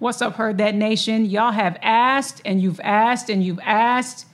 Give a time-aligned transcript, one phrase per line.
[0.00, 1.26] What's up, Heard That Nation?
[1.26, 4.26] Y'all have asked and you've asked and you've asked,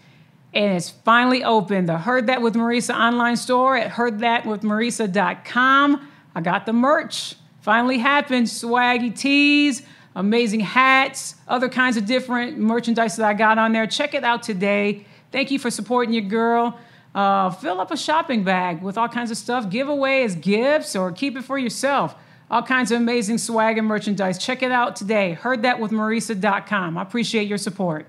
[0.52, 1.86] and it's finally open.
[1.86, 6.08] The Heard That with Marisa online store at heardthatwithmarisa.com.
[6.34, 7.36] I got the merch.
[7.62, 8.46] Finally happened.
[8.46, 9.80] Swaggy tees,
[10.14, 13.86] amazing hats, other kinds of different merchandise that I got on there.
[13.86, 15.06] Check it out today.
[15.32, 16.78] Thank you for supporting your girl.
[17.14, 19.70] Uh, fill up a shopping bag with all kinds of stuff.
[19.70, 22.14] Give away as gifts or keep it for yourself.
[22.50, 24.38] All kinds of amazing swag and merchandise.
[24.38, 25.32] Check it out today.
[25.32, 26.98] Heard that with Heardthatwithmarisa.com.
[26.98, 28.06] I appreciate your support.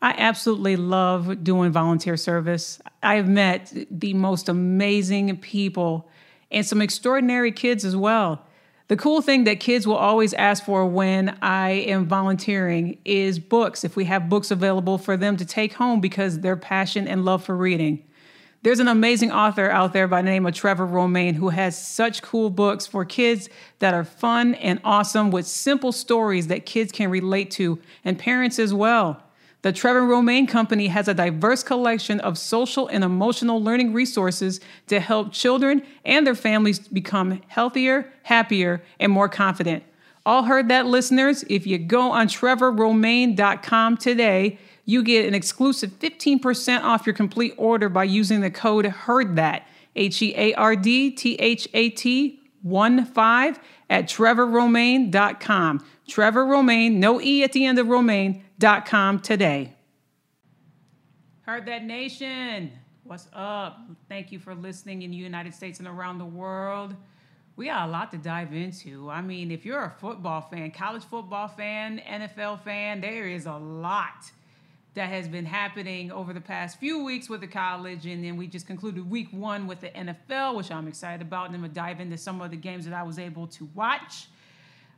[0.00, 2.80] I absolutely love doing volunteer service.
[3.02, 6.08] I've met the most amazing people
[6.50, 8.44] and some extraordinary kids as well.
[8.88, 13.84] The cool thing that kids will always ask for when I am volunteering is books,
[13.84, 17.44] if we have books available for them to take home because their passion and love
[17.44, 18.02] for reading.
[18.62, 22.22] There's an amazing author out there by the name of Trevor Romain who has such
[22.22, 23.48] cool books for kids
[23.78, 28.58] that are fun and awesome with simple stories that kids can relate to and parents
[28.58, 29.22] as well.
[29.62, 34.98] The Trevor Romain Company has a diverse collection of social and emotional learning resources to
[34.98, 39.84] help children and their families become healthier, happier, and more confident.
[40.26, 41.44] All heard that, listeners?
[41.48, 47.90] If you go on trevorromain.com today, you get an exclusive 15% off your complete order
[47.90, 52.40] by using the code HEARD THAT, H E A R D T H A T
[52.62, 53.58] 1 5
[53.90, 55.84] at trevorromain.com.
[56.08, 59.74] Trevor Romain, no E at the end of Romain.com today.
[61.42, 62.72] Heard that nation.
[63.04, 63.80] What's up?
[64.08, 66.96] Thank you for listening in the United States and around the world.
[67.56, 69.10] We got a lot to dive into.
[69.10, 73.56] I mean, if you're a football fan, college football fan, NFL fan, there is a
[73.56, 74.30] lot
[74.98, 78.04] that has been happening over the past few weeks with the college.
[78.04, 81.46] And then we just concluded week one with the NFL, which I'm excited about.
[81.46, 84.26] And then we'll dive into some of the games that I was able to watch.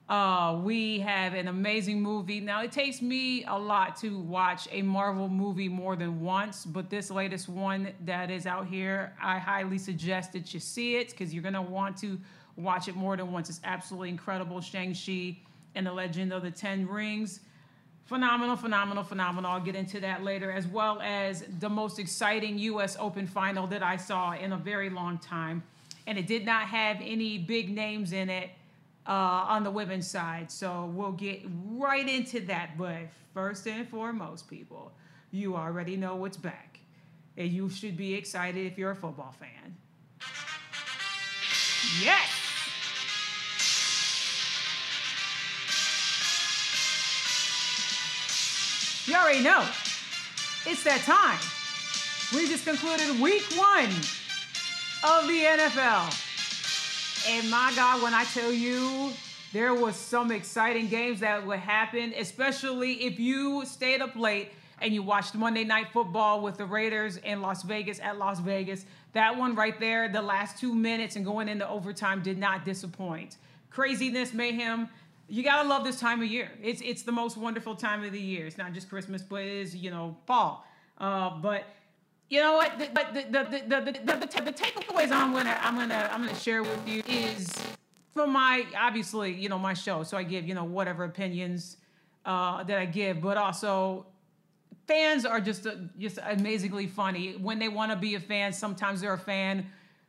[0.08, 2.40] Uh, we have an amazing movie.
[2.40, 6.88] Now, it takes me a lot to watch a Marvel movie more than once, but
[6.88, 11.34] this latest one that is out here, I highly suggest that you see it because
[11.34, 12.18] you're going to want to
[12.56, 13.50] watch it more than once.
[13.50, 14.62] It's absolutely incredible.
[14.62, 15.36] Shang-Chi
[15.74, 17.40] and the Legend of the Ten Rings.
[18.10, 19.52] Phenomenal, phenomenal, phenomenal.
[19.52, 22.96] I'll get into that later, as well as the most exciting U.S.
[22.98, 25.62] Open final that I saw in a very long time.
[26.08, 28.50] And it did not have any big names in it
[29.06, 30.50] uh, on the women's side.
[30.50, 32.76] So we'll get right into that.
[32.76, 34.90] But first and foremost, people,
[35.30, 36.80] you already know what's back.
[37.36, 39.76] And you should be excited if you're a football fan.
[42.02, 42.39] Yes!
[49.10, 49.66] You already know.
[50.66, 51.40] It's that time.
[52.32, 53.88] We just concluded week one
[55.02, 56.14] of the NFL.
[57.28, 59.10] And my God, when I tell you
[59.52, 64.94] there was some exciting games that would happen, especially if you stayed up late and
[64.94, 68.86] you watched Monday Night Football with the Raiders in Las Vegas at Las Vegas.
[69.12, 73.38] That one right there, the last two minutes and going into overtime did not disappoint.
[73.70, 74.88] Craziness, mayhem.
[75.30, 76.50] You gotta love this time of year.
[76.60, 78.46] It's it's the most wonderful time of the year.
[78.46, 80.66] It's not just Christmas, but it is you know fall.
[80.98, 81.66] Uh, but
[82.28, 82.76] you know what?
[82.92, 86.34] But the the the the, the, the, the, takeaways I'm gonna I'm gonna I'm gonna
[86.34, 87.48] share with you is
[88.12, 90.02] from my obviously you know my show.
[90.02, 91.76] So I give you know whatever opinions
[92.24, 94.06] uh, that I give, but also
[94.88, 97.36] fans are just uh, just amazingly funny.
[97.36, 99.64] When they want to be a fan, sometimes they're a fan.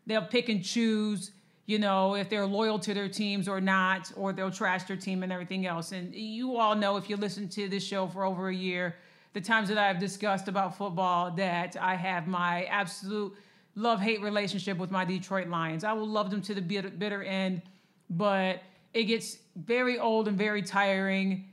[0.08, 1.30] They'll pick and choose,
[1.66, 5.24] you know, if they're loyal to their teams or not, or they'll trash their team
[5.24, 5.92] and everything else.
[5.92, 8.96] And you all know if you listen to this show for over a year,
[9.34, 13.34] the times that I've discussed about football, that I have my absolute
[13.76, 15.84] love hate relationship with my Detroit Lions.
[15.84, 17.62] I will love them to the bitter, end,
[18.10, 18.62] but
[18.94, 21.46] it gets very old and very tiring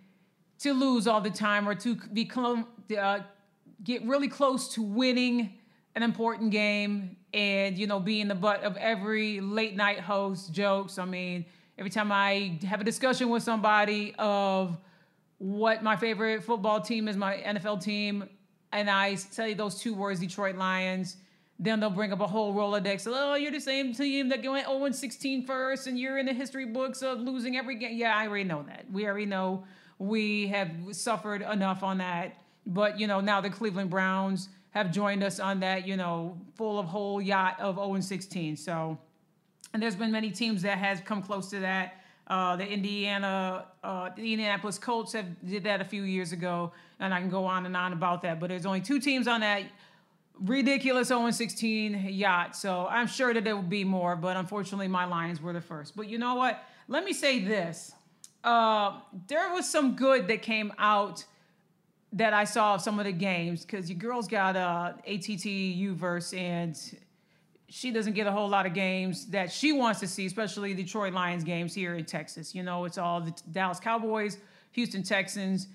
[0.60, 2.28] to lose all the time or to be
[2.98, 3.20] uh,
[3.84, 5.57] get really close to winning
[5.98, 10.96] an important game and you know being the butt of every late night host jokes.
[10.96, 11.44] I mean,
[11.76, 14.78] every time I have a discussion with somebody of
[15.38, 18.28] what my favorite football team is, my NFL team,
[18.72, 21.16] and I say those two words, Detroit Lions
[21.60, 23.08] then they'll bring up a whole Rolodex.
[23.12, 26.66] Oh, you're the same team that went 0 16 first, and you're in the history
[26.66, 27.96] books of losing every game.
[27.96, 28.86] Yeah, I already know that.
[28.92, 29.64] We already know
[29.98, 32.36] we have suffered enough on that.
[32.64, 36.78] But, you know, now the Cleveland Browns have joined us on that, you know, full
[36.78, 38.56] of whole yacht of 0 and 16.
[38.56, 38.98] So,
[39.72, 41.94] and there's been many teams that has come close to that.
[42.26, 47.14] Uh, the Indiana, uh, the Indianapolis Colts have did that a few years ago, and
[47.14, 48.38] I can go on and on about that.
[48.38, 49.62] But there's only two teams on that
[50.40, 52.54] ridiculous 0 16 yacht.
[52.54, 55.96] So I'm sure that there will be more, but unfortunately, my Lions were the first.
[55.96, 56.62] But you know what?
[56.86, 57.92] Let me say this.
[58.44, 61.24] Uh, there was some good that came out
[62.12, 66.36] that I saw of some of the games because your girl's got uh, ATT Uverse
[66.36, 66.78] and
[67.68, 71.12] she doesn't get a whole lot of games that she wants to see, especially Detroit
[71.12, 72.54] Lions games here in Texas.
[72.54, 74.38] You know, it's all the Dallas Cowboys,
[74.72, 75.68] Houston Texans,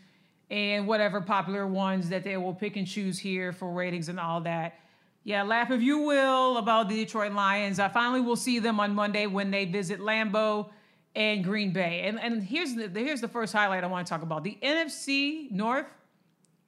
[0.49, 4.41] and whatever popular ones that they will pick and choose here for ratings and all
[4.41, 4.79] that.
[5.23, 7.79] Yeah, laugh if you will about the Detroit Lions.
[7.79, 10.69] I finally will see them on Monday when they visit Lambeau
[11.15, 12.01] and Green Bay.
[12.01, 14.43] And and here's the here's the first highlight I want to talk about.
[14.43, 15.85] The NFC North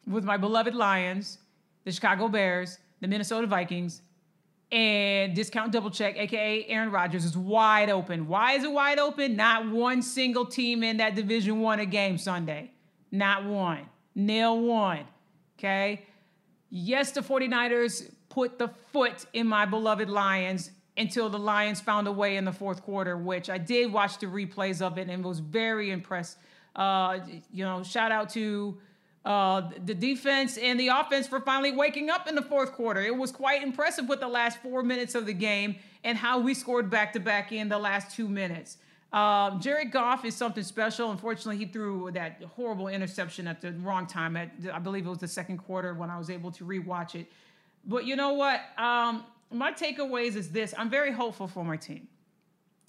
[0.08, 1.40] with my beloved Lions,
[1.84, 4.02] the Chicago Bears, the Minnesota Vikings,
[4.72, 8.28] and discount double check, aka Aaron Rodgers, is wide open.
[8.28, 9.36] Why is it wide open?
[9.36, 12.72] Not one single team in that division won a game Sunday.
[13.12, 13.86] Not one.
[14.16, 15.06] Nil one.
[15.58, 16.06] Okay.
[16.70, 22.12] Yes, the 49ers put the foot in my beloved Lions until the Lions found a
[22.12, 25.40] way in the fourth quarter, which I did watch the replays of it and was
[25.40, 26.38] very impressed.
[26.76, 27.20] Uh,
[27.52, 28.78] you know, shout out to
[29.26, 33.02] uh, the defense and the offense for finally waking up in the fourth quarter.
[33.02, 36.54] It was quite impressive with the last four minutes of the game and how we
[36.54, 38.78] scored back to back in the last two minutes.
[39.12, 41.10] Um, Jared Goff is something special.
[41.10, 44.36] Unfortunately, he threw that horrible interception at the wrong time.
[44.36, 47.32] At I believe it was the second quarter when I was able to rewatch it.
[47.86, 48.62] But you know what?
[48.78, 52.08] Um, my takeaways is this: I'm very hopeful for my team.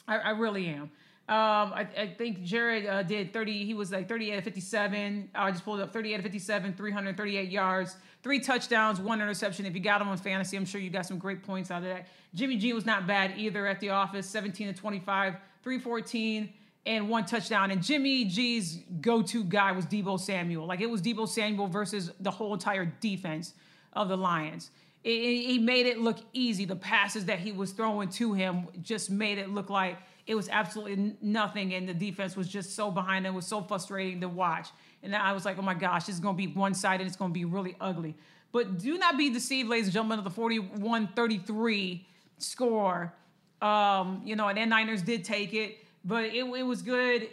[0.09, 0.91] I, I really am.
[1.29, 3.65] Um, I, I, think Jared uh, did 30.
[3.65, 5.31] He was like 38 57.
[5.35, 9.67] I just pulled up 38 57, 338 yards, three touchdowns, one interception.
[9.67, 11.89] If you got him on fantasy, I'm sure you got some great points out of
[11.89, 12.07] that.
[12.33, 15.35] Jimmy G was not bad either at the office, 17 to 25,
[15.65, 16.53] 314
[16.87, 17.73] and one touchdown.
[17.73, 20.65] And Jimmy G's go-to guy was Deebo Samuel.
[20.65, 23.55] Like it was Deebo Samuel versus the whole entire defense
[23.95, 24.71] of the Lions.
[25.03, 26.65] he made it look easy.
[26.67, 30.49] The passes that he was throwing to him just made it look like it was
[30.49, 33.27] absolutely nothing, and the defense was just so behind.
[33.27, 34.69] It was so frustrating to watch.
[35.03, 37.07] And I was like, oh my gosh, this is going to be one sided.
[37.07, 38.17] It's going to be really ugly.
[38.51, 42.07] But do not be deceived, ladies and gentlemen, of the 41 33
[42.39, 43.15] score.
[43.63, 47.29] Um, you know, and then Niners did take it, but it, it was good.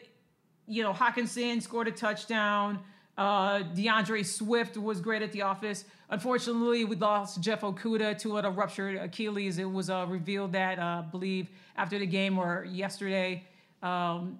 [0.68, 2.80] You know, Hockenson scored a touchdown.
[3.18, 5.86] Uh, D'Andre Swift was great at the office.
[6.10, 9.60] Unfortunately, we lost Jeff Okudah to a ruptured Achilles.
[9.60, 13.44] It was uh, revealed that, uh, I believe, after the game or yesterday,
[13.84, 14.40] um,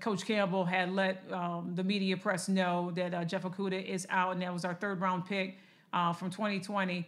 [0.00, 4.32] Coach Campbell had let um, the media press know that uh, Jeff Okudah is out,
[4.32, 5.58] and that was our third round pick
[5.92, 7.06] uh, from 2020.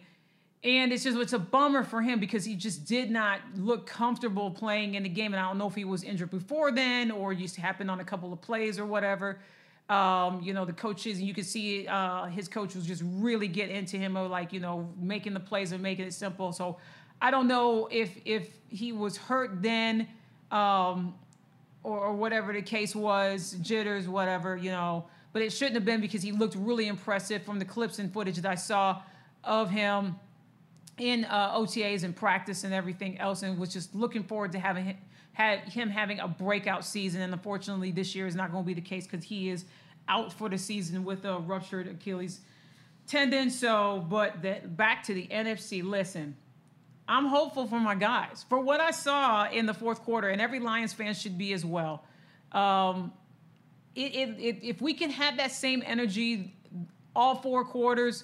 [0.63, 4.51] And it's just it's a bummer for him because he just did not look comfortable
[4.51, 5.33] playing in the game.
[5.33, 8.03] And I don't know if he was injured before then or just happened on a
[8.03, 9.39] couple of plays or whatever.
[9.89, 13.47] Um, you know, the coaches, and you can see uh, his coach was just really
[13.47, 16.51] get into him of like, you know, making the plays and making it simple.
[16.51, 16.77] So
[17.21, 20.07] I don't know if if he was hurt then,
[20.51, 21.15] um,
[21.83, 25.05] or, or whatever the case was, jitters, whatever, you know.
[25.31, 28.35] But it shouldn't have been because he looked really impressive from the clips and footage
[28.37, 29.01] that I saw
[29.43, 30.15] of him
[30.97, 34.85] in uh, OTAs and practice and everything else, and was just looking forward to having
[34.85, 34.97] him,
[35.37, 37.21] had him having a breakout season.
[37.21, 39.65] And unfortunately, this year is not going to be the case because he is
[40.07, 42.39] out for the season with a ruptured Achilles
[43.05, 43.51] tendon.
[43.51, 45.83] So, but that back to the NFC.
[45.83, 46.35] Listen,
[47.07, 50.59] I'm hopeful for my guys for what I saw in the fourth quarter, and every
[50.59, 52.03] Lions fan should be as well.
[52.51, 53.13] Um,
[53.93, 56.55] it, it, it, if we can have that same energy
[57.15, 58.23] all four quarters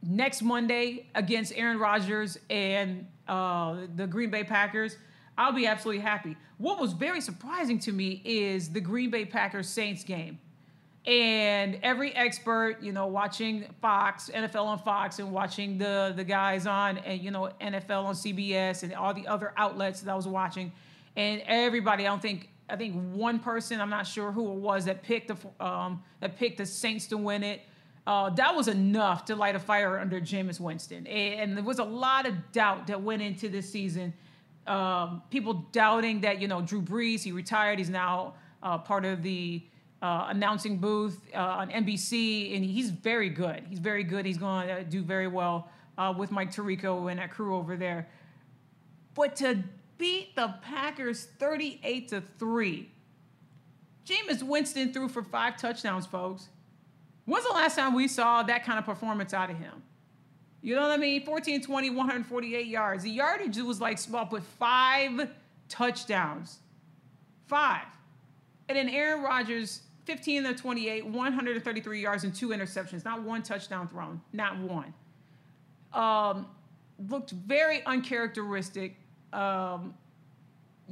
[0.00, 4.96] next Monday against Aaron Rodgers and uh, the Green Bay Packers,
[5.40, 6.36] I'll be absolutely happy.
[6.58, 10.38] What was very surprising to me is the Green Bay Packers Saints game.
[11.06, 16.66] And every expert, you know, watching Fox, NFL on Fox, and watching the the guys
[16.66, 20.28] on, and you know, NFL on CBS, and all the other outlets that I was
[20.28, 20.72] watching,
[21.16, 24.84] and everybody, I don't think, I think one person, I'm not sure who it was
[24.84, 27.62] that picked the um, that picked the Saints to win it.
[28.06, 31.78] Uh, that was enough to light a fire under Jameis Winston, and, and there was
[31.78, 34.12] a lot of doubt that went into this season.
[34.66, 39.22] Um, people doubting that you know Drew Brees, he retired, he's now uh, part of
[39.22, 39.62] the
[40.02, 43.64] uh, announcing booth uh, on NBC, and he's very good.
[43.68, 44.24] He's very good.
[44.24, 48.08] He's going to do very well uh, with Mike Tirico and that crew over there.
[49.14, 49.62] But to
[49.98, 52.90] beat the Packers 38 to 3,
[54.06, 56.48] Jameis Winston threw for five touchdowns, folks.
[57.26, 59.82] When's the last time we saw that kind of performance out of him?
[60.62, 61.24] You know what I mean?
[61.24, 63.02] 14, 20, 148 yards.
[63.02, 65.30] The yardage was like small, but five
[65.68, 66.58] touchdowns.
[67.46, 67.86] Five.
[68.68, 73.88] And then Aaron Rodgers 15 to 28, 133 yards and two interceptions, not one touchdown
[73.88, 74.92] thrown, not one.
[75.92, 76.46] Um,
[77.08, 78.96] looked very uncharacteristic.
[79.32, 79.94] Um,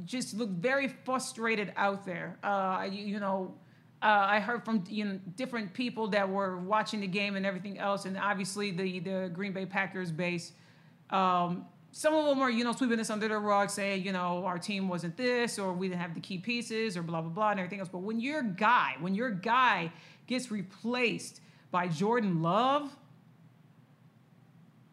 [0.05, 2.37] just looked very frustrated out there.
[2.43, 3.53] Uh, you, you, know,
[4.01, 7.77] uh, I heard from you know different people that were watching the game and everything
[7.77, 10.53] else, and obviously the the Green Bay Packers base.
[11.09, 14.45] Um, some of them are, you know, sweeping this under the rug, saying, you know,
[14.45, 17.49] our team wasn't this, or we didn't have the key pieces, or blah blah blah,
[17.51, 17.89] and everything else.
[17.89, 19.91] But when your guy, when your guy
[20.27, 21.41] gets replaced
[21.71, 22.95] by Jordan Love,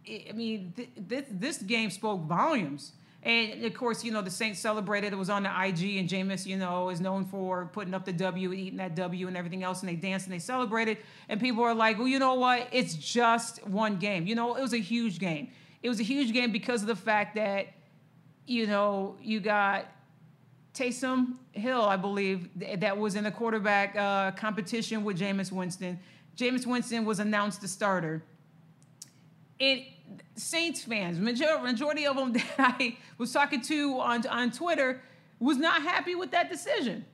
[0.09, 2.93] I mean, th- th- this game spoke volumes.
[3.27, 5.13] And of course, you know, the Saints celebrated.
[5.13, 8.13] It was on the IG, and Jameis, you know, is known for putting up the
[8.13, 9.81] W, eating that W, and everything else.
[9.81, 10.99] And they danced and they celebrated.
[11.29, 12.69] And people are like, well, you know what?
[12.73, 14.27] It's just one game.
[14.27, 15.49] You know, it was a huge game
[15.87, 17.69] it was a huge game because of the fact that,
[18.45, 19.87] you know, you got
[20.75, 22.49] Taysom Hill, I believe,
[22.81, 25.99] that was in the quarterback uh, competition with Jameis Winston.
[26.37, 28.25] Jameis Winston was announced the starter.
[29.61, 29.85] It
[30.35, 35.01] Saints fans, majority of them that I was talking to on, on Twitter,
[35.41, 37.05] was not happy with that decision.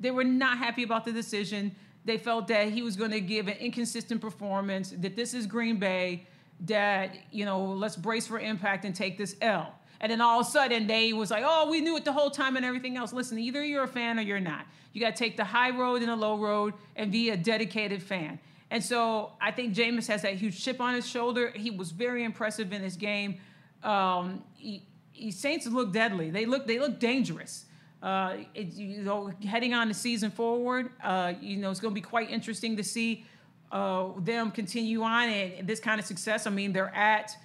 [0.00, 1.74] They were not happy about the decision.
[2.04, 5.78] They felt that he was going to give an inconsistent performance, that this is Green
[5.78, 6.26] Bay
[6.66, 9.74] that, you know, let's brace for impact and take this L.
[10.00, 12.30] And then all of a sudden they was like, oh, we knew it the whole
[12.30, 13.12] time and everything else.
[13.12, 14.66] Listen, either you're a fan or you're not.
[14.92, 18.02] You got to take the high road and the low road and be a dedicated
[18.02, 18.38] fan.
[18.70, 21.52] And so I think Jameis has that huge chip on his shoulder.
[21.54, 23.40] He was very impressive in this game.
[23.82, 24.82] Um, he,
[25.12, 26.30] he, Saints look deadly.
[26.30, 27.64] They look they look dangerous.
[28.02, 32.00] Uh, it, you know, heading on the season forward, uh, you know, it's going to
[32.00, 33.24] be quite interesting to see
[33.72, 36.46] uh, them continue on and this kind of success.
[36.46, 37.36] I mean, they're at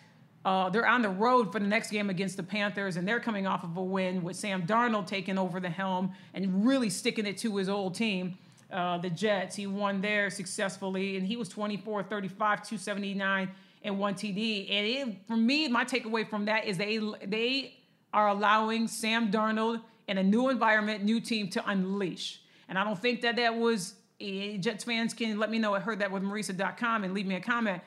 [0.46, 3.48] uh, they're on the road for the next game against the Panthers, and they're coming
[3.48, 7.38] off of a win with Sam Darnold taking over the helm and really sticking it
[7.39, 8.38] to his old team,
[8.74, 9.56] uh, the Jets.
[9.56, 13.50] He won there successfully, and he was 24, 35, 279,
[13.84, 14.68] and one TD.
[14.72, 17.75] And it, for me, my takeaway from that is they they
[18.13, 22.42] are allowing Sam Darnold in a new environment, new team to unleash.
[22.68, 25.80] And I don't think that that was Eh, Jets fans can let me know I
[25.80, 27.82] heard that with Marisa.com and leave me a comment.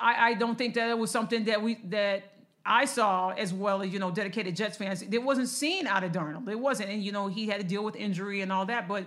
[0.00, 2.32] I, I don't think that it was something that we that
[2.64, 5.02] I saw as well as you know dedicated Jets fans.
[5.02, 6.48] It wasn't seen out of Darnold.
[6.48, 9.04] It wasn't, and you know he had to deal with injury and all that, but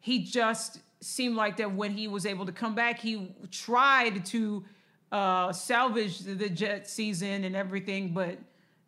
[0.00, 4.64] he just seemed like that when he was able to come back, he tried to
[5.12, 8.38] uh, salvage the Jet season and everything, but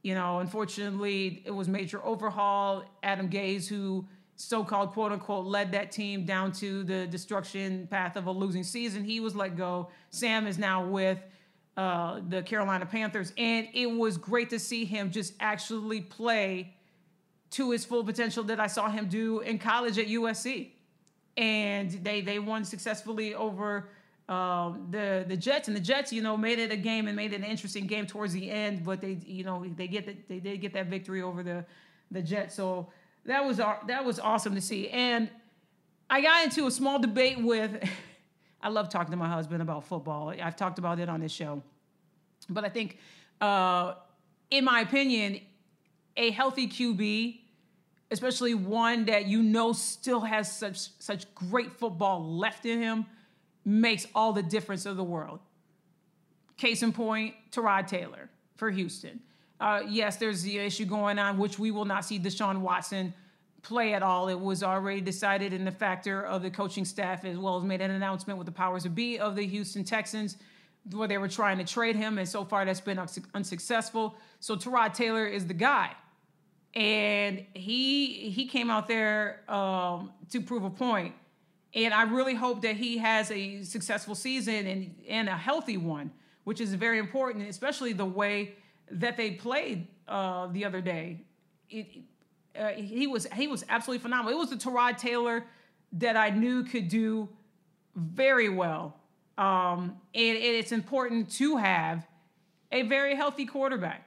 [0.03, 2.85] you know unfortunately it was major overhaul.
[3.03, 8.27] Adam Gase who so-called quote unquote led that team down to the destruction path of
[8.27, 9.05] a losing season.
[9.05, 9.91] He was let go.
[10.11, 11.19] Sam is now with
[11.77, 16.75] uh, the Carolina Panthers, and it was great to see him just actually play
[17.51, 20.71] to his full potential that I saw him do in college at USC.
[21.37, 23.89] And they they won successfully over
[24.29, 27.33] uh, the the Jets, and the Jets, you know, made it a game and made
[27.33, 28.85] it an interesting game towards the end.
[28.85, 31.65] But they, you know, they get the, they did get that victory over the
[32.11, 32.55] the Jets.
[32.55, 32.89] So
[33.25, 34.89] that was our that was awesome to see.
[34.89, 35.29] And
[36.09, 37.83] I got into a small debate with.
[38.65, 40.33] I love talking to my husband about football.
[40.41, 41.63] I've talked about it on this show,
[42.49, 42.99] but I think,
[43.41, 43.95] uh,
[44.53, 45.41] in my opinion,
[46.17, 47.41] a healthy QB,
[48.13, 53.07] especially one that you know still has such such great football left in him,
[53.65, 55.41] makes all the difference of the world.
[56.57, 59.21] Case in point, Tyrod Taylor for Houston.
[59.59, 63.15] Uh, yes, there's the issue going on, which we will not see Deshaun Watson
[63.63, 64.29] play at all.
[64.29, 67.81] It was already decided in the factor of the coaching staff, as well as made
[67.81, 70.37] an announcement with the powers of be of the Houston Texans.
[70.91, 72.99] where they were trying to trade him, and so far that's been
[73.35, 74.17] unsuccessful.
[74.41, 75.93] So Tyrod Taylor is the guy,
[76.75, 81.15] and he he came out there um, to prove a point.
[81.75, 86.11] And I really hope that he has a successful season and and a healthy one,
[86.45, 88.55] which is very important, especially the way
[88.91, 91.21] that they played uh, the other day.
[91.71, 91.87] It,
[92.59, 94.33] uh, he was he was absolutely phenomenal.
[94.33, 95.45] It was the Tyrod Taylor
[95.93, 97.29] that I knew could do
[97.95, 98.97] very well.
[99.39, 102.07] Um, and, and it's important to have
[102.71, 104.07] a very healthy quarterback.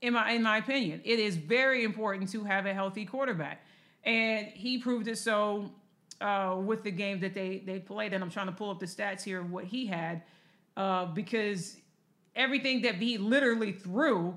[0.00, 3.64] In my in my opinion, it is very important to have a healthy quarterback,
[4.04, 5.70] and he proved it so
[6.20, 8.12] uh, with the game that they they played.
[8.12, 10.22] And I'm trying to pull up the stats here of what he had
[10.76, 11.76] uh, because
[12.36, 14.36] everything that he literally threw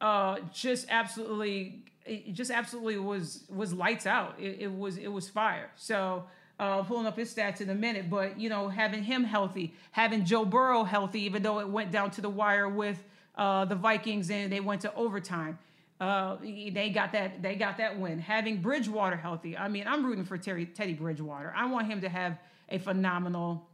[0.00, 4.36] uh, just absolutely it just absolutely was was lights out.
[4.38, 5.70] It, it was it was fire.
[5.76, 6.24] So
[6.58, 10.24] uh, pulling up his stats in a minute, but you know, having him healthy, having
[10.24, 13.02] Joe Burrow healthy, even though it went down to the wire with
[13.40, 15.58] uh, the Vikings and they went to overtime.
[15.98, 18.18] Uh, they got that they got that win.
[18.18, 21.52] Having Bridgewater healthy, I mean, I'm rooting for Terry, Teddy Bridgewater.
[21.56, 23.66] I want him to have a phenomenal,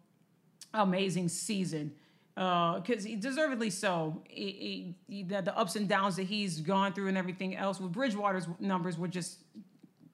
[0.73, 1.93] amazing season
[2.35, 4.23] because uh, he deservedly so.
[4.29, 7.93] He, he, the, the ups and downs that he's gone through and everything else with
[7.93, 9.39] Bridgewater's numbers were just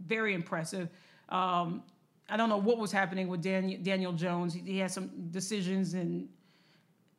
[0.07, 0.89] very impressive.
[1.29, 1.83] Um,
[2.29, 4.55] I don't know what was happening with Daniel, Daniel Jones.
[4.55, 6.29] He, he had some decisions and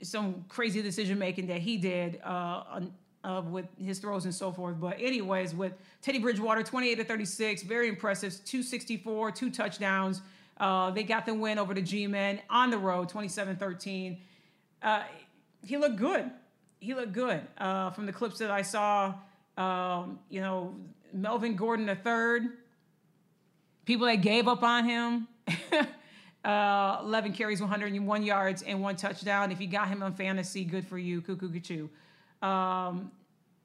[0.02, 4.52] some crazy decision making that he did uh, on, uh, with his throws and so
[4.52, 4.80] forth.
[4.80, 10.22] But anyways, with Teddy Bridgewater, 28 to 36, very impressive, 264, two touchdowns.
[10.58, 14.18] Uh, they got the win over the G-Men on the road, 27-13.
[14.82, 15.04] Uh,
[15.66, 16.30] he looked good.
[16.80, 19.14] He looked good uh, from the clips that I saw.
[19.58, 20.76] Um, you know,
[21.14, 22.50] Melvin Gordon III
[23.86, 25.28] people that gave up on him.
[26.46, 29.52] uh, 11 carries, 101 yards, and one touchdown.
[29.52, 31.22] If you got him on fantasy, good for you.
[31.22, 31.88] Cuckoo, cuckoo.
[32.42, 33.12] Um,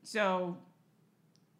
[0.04, 0.56] so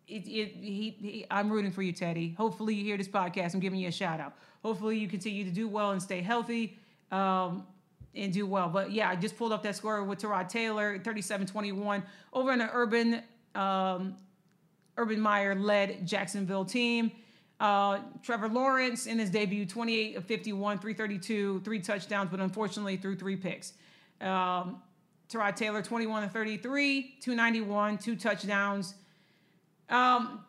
[0.07, 2.35] it, it, he, he, I'm rooting for you, Teddy.
[2.39, 3.55] Hopefully, you hear this podcast.
[3.55, 4.35] I'm giving you a shout out.
[4.63, 6.79] Hopefully, you continue to do well and stay healthy
[7.11, 7.67] um,
[8.15, 8.69] and do well.
[8.69, 12.61] But yeah, I just pulled up that score with Tyrod Taylor, 37 21, over in
[12.61, 13.23] the Urban,
[13.55, 14.17] um,
[14.97, 17.11] Urban Meyer led Jacksonville team.
[17.61, 23.17] Uh, Trevor Lawrence in his debut, 28 of 51, 332, three touchdowns, but unfortunately threw
[23.17, 23.73] three picks.
[24.21, 24.81] Um,
[25.29, 28.95] Tyrod Taylor, 21 of 33, 291, two touchdowns.
[29.91, 30.45] Um,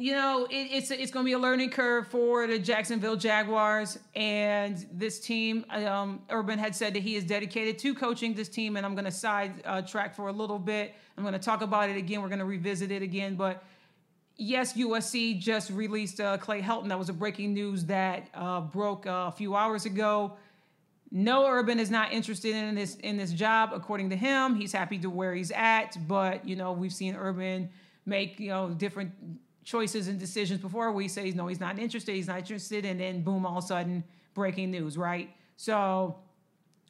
[0.00, 3.98] you know, it, it's it's going to be a learning curve for the Jacksonville Jaguars
[4.14, 5.66] and this team.
[5.70, 9.06] Um, Urban had said that he is dedicated to coaching this team, and I'm going
[9.06, 10.94] to side uh, track for a little bit.
[11.16, 12.22] I'm going to talk about it again.
[12.22, 13.64] We're going to revisit it again, but
[14.38, 16.88] yes, USC just released uh, Clay Helton.
[16.88, 20.36] That was a breaking news that uh, broke uh, a few hours ago.
[21.10, 24.54] No, Urban is not interested in this in this job, according to him.
[24.54, 27.70] He's happy to where he's at, but you know we've seen Urban
[28.06, 29.12] make you know different
[29.64, 30.92] choices and decisions before.
[30.92, 32.14] We say no, he's not interested.
[32.14, 35.30] He's not interested, and then boom, all of a sudden, breaking news, right?
[35.56, 36.16] So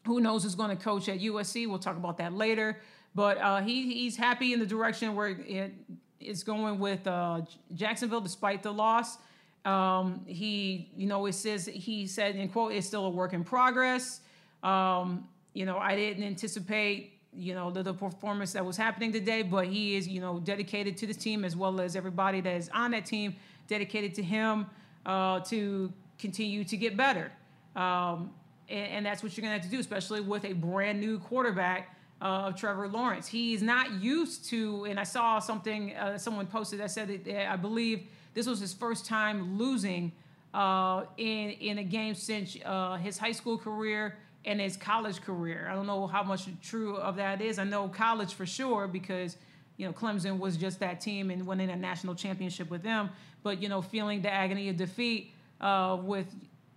[0.04, 1.68] who knows who's going to coach at USC?
[1.68, 2.80] We'll talk about that later.
[3.14, 5.74] But uh, he he's happy in the direction where it,
[6.20, 7.42] is going with uh,
[7.74, 9.18] Jacksonville despite the loss.
[9.64, 13.44] Um, he, you know, it says he said in quote, "It's still a work in
[13.44, 14.20] progress."
[14.62, 19.42] Um, you know, I didn't anticipate, you know, the, the, performance that was happening today,
[19.42, 22.68] but he is, you know, dedicated to the team as well as everybody that is
[22.74, 23.34] on that team,
[23.66, 24.66] dedicated to him
[25.06, 27.30] uh, to continue to get better.
[27.76, 28.30] Um,
[28.68, 31.18] and, and, that's what you're going to have to do, especially with a brand new
[31.18, 33.28] quarterback of Trevor Lawrence.
[33.28, 37.56] He's not used to, and I saw something uh, someone posted that said that I
[37.56, 40.12] believe this was his first time losing
[40.54, 45.68] uh, in in a game since uh, his high school career and his college career.
[45.70, 47.58] I don't know how much true of that is.
[47.58, 49.36] I know college for sure because
[49.76, 53.10] you know Clemson was just that team and winning a national championship with them.
[53.42, 56.26] But you know, feeling the agony of defeat uh, with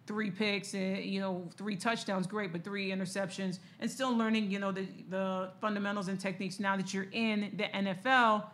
[0.08, 4.60] three picks and you know three touchdowns great but three interceptions and still learning you
[4.60, 8.46] know the the fundamentals and techniques now that you're in the NFL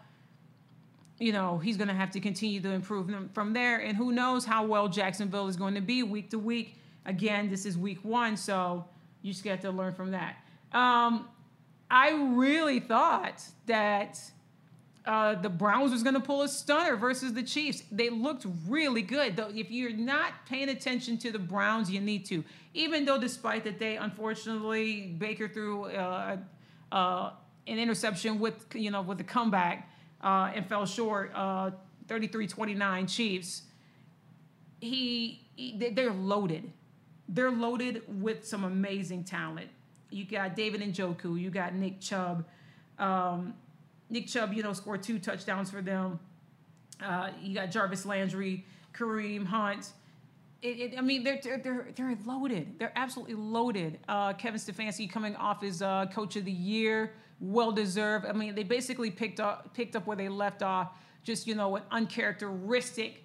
[1.20, 4.12] you know he's going to have to continue to improve them from there and who
[4.12, 6.76] knows how well Jacksonville is going to be week to week.
[7.06, 8.86] Again this is week 1 so
[9.22, 10.36] you just get to learn from that.
[10.74, 11.30] Um,
[11.90, 14.20] I really thought that
[15.08, 17.82] uh, the Browns was going to pull a stunner versus the Chiefs.
[17.90, 19.38] They looked really good.
[19.38, 22.44] Though, if you're not paying attention to the Browns, you need to.
[22.74, 26.38] Even though, despite that, they unfortunately Baker threw uh,
[26.92, 27.32] uh,
[27.68, 29.90] an interception with you know with a comeback
[30.22, 33.62] uh, and fell short, 33-29 uh, Chiefs.
[34.82, 36.72] He, he, they're loaded.
[37.30, 39.70] They're loaded with some amazing talent.
[40.12, 42.46] you got David Njoku, you got Nick Chubb.
[43.00, 43.54] Um,
[44.10, 46.20] Nick Chubb, you know, scored two touchdowns for them.
[47.04, 49.92] Uh, you got Jarvis Landry, Kareem Hunt.
[50.62, 52.80] It, it, I mean, they're, they're they're loaded.
[52.80, 54.00] They're absolutely loaded.
[54.08, 58.26] Uh, Kevin Stefanski coming off his uh, Coach of the Year, well deserved.
[58.26, 60.94] I mean, they basically picked up picked up where they left off.
[61.24, 63.24] Just you know, an uncharacteristic,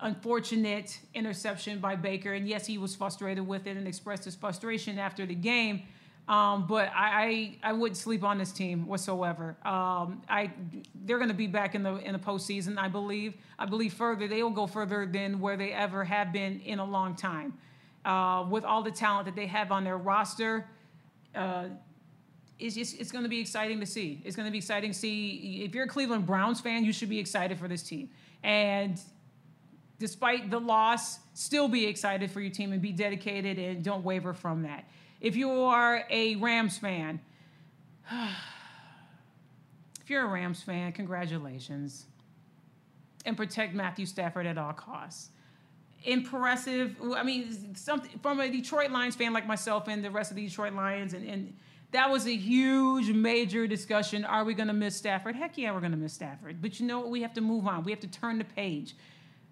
[0.00, 2.32] unfortunate interception by Baker.
[2.32, 5.82] And yes, he was frustrated with it and expressed his frustration after the game.
[6.28, 9.56] Um, but I, I, I wouldn't sleep on this team whatsoever.
[9.64, 10.52] Um, I
[11.04, 12.78] they're going to be back in the in the postseason.
[12.78, 13.34] I believe.
[13.58, 14.28] I believe further.
[14.28, 17.54] They will go further than where they ever have been in a long time.
[18.04, 20.66] Uh, with all the talent that they have on their roster,
[21.36, 21.66] uh,
[22.58, 24.20] it's just, it's going to be exciting to see.
[24.24, 25.62] It's going to be exciting to see.
[25.64, 28.10] If you're a Cleveland Browns fan, you should be excited for this team.
[28.42, 29.00] And
[29.98, 34.32] despite the loss, still be excited for your team and be dedicated and don't waver
[34.32, 34.84] from that.
[35.22, 37.20] If you are a Rams fan,
[38.10, 42.06] if you're a Rams fan, congratulations.
[43.24, 45.30] And protect Matthew Stafford at all costs.
[46.02, 46.96] Impressive.
[47.14, 50.44] I mean, something from a Detroit Lions fan like myself and the rest of the
[50.44, 51.56] Detroit Lions, and, and
[51.92, 54.24] that was a huge, major discussion.
[54.24, 55.36] Are we going to miss Stafford?
[55.36, 56.60] Heck yeah, we're going to miss Stafford.
[56.60, 57.10] But you know what?
[57.10, 57.84] We have to move on.
[57.84, 58.96] We have to turn the page.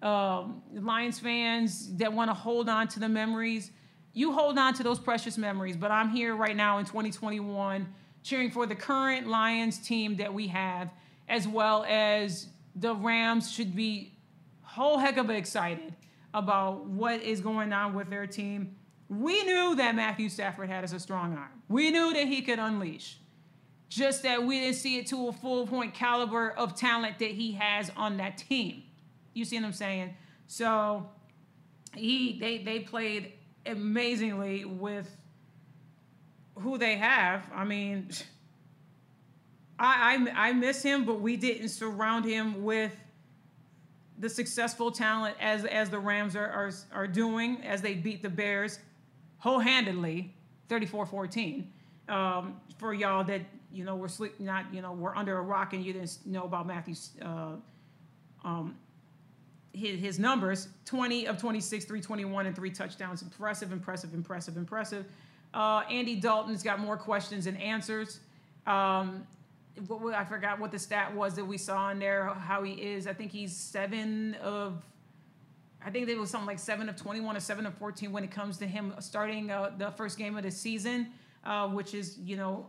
[0.01, 3.71] Um, Lions fans that want to hold on to the memories,
[4.13, 5.77] you hold on to those precious memories.
[5.77, 7.87] But I'm here right now in 2021
[8.23, 10.91] cheering for the current Lions team that we have,
[11.27, 14.13] as well as the Rams should be
[14.61, 15.93] whole heck of a excited
[16.33, 18.75] about what is going on with their team.
[19.09, 21.61] We knew that Matthew Stafford had as a strong arm.
[21.67, 23.17] We knew that he could unleash.
[23.89, 27.51] Just that we didn't see it to a full point caliber of talent that he
[27.53, 28.83] has on that team.
[29.33, 30.15] You see what I'm saying?
[30.47, 31.09] So
[31.93, 33.33] he they they played
[33.65, 35.15] amazingly with
[36.55, 37.43] who they have.
[37.53, 38.09] I mean,
[39.79, 42.95] I, I, I miss him, but we didn't surround him with
[44.21, 48.29] the successful talent as as the Rams are are, are doing as they beat the
[48.29, 48.79] Bears
[49.39, 50.31] whole-handedly
[50.69, 51.65] 34-14
[52.07, 53.41] um, for y'all that
[53.73, 56.43] you know we're sleep not you know we're under a rock and you didn't know
[56.43, 57.53] about Matthew's uh,
[58.43, 58.75] um,
[59.73, 65.05] his, his numbers 20 of 26 321 and three touchdowns impressive impressive impressive impressive
[65.53, 68.19] uh, Andy Dalton's got more questions and answers
[68.67, 69.25] um,
[69.87, 73.07] what, I forgot what the stat was that we saw in there how he is
[73.07, 74.83] I think he's seven of
[75.83, 78.31] I think it was something like seven of 21 or seven of 14 when it
[78.31, 81.07] comes to him starting uh, the first game of the season,
[81.43, 82.67] uh, which is, you know,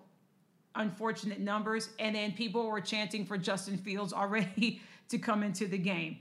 [0.74, 1.90] unfortunate numbers.
[1.98, 6.20] And then people were chanting for Justin Fields already to come into the game.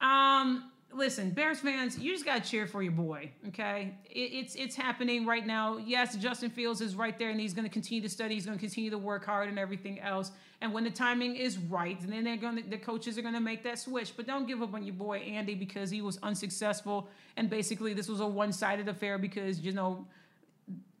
[0.00, 3.30] Um, listen, Bears fans, you just got to cheer for your boy.
[3.48, 5.78] Okay, it, it's it's happening right now.
[5.78, 8.34] Yes, Justin Fields is right there, and he's to continue to study.
[8.34, 10.32] He's to continue to work hard and everything else.
[10.60, 13.62] And when the timing is right, and then they're to, the coaches are to make
[13.64, 14.16] that switch.
[14.16, 18.08] But don't give up on your boy Andy because he was unsuccessful, and basically this
[18.08, 20.06] was a one-sided affair because you know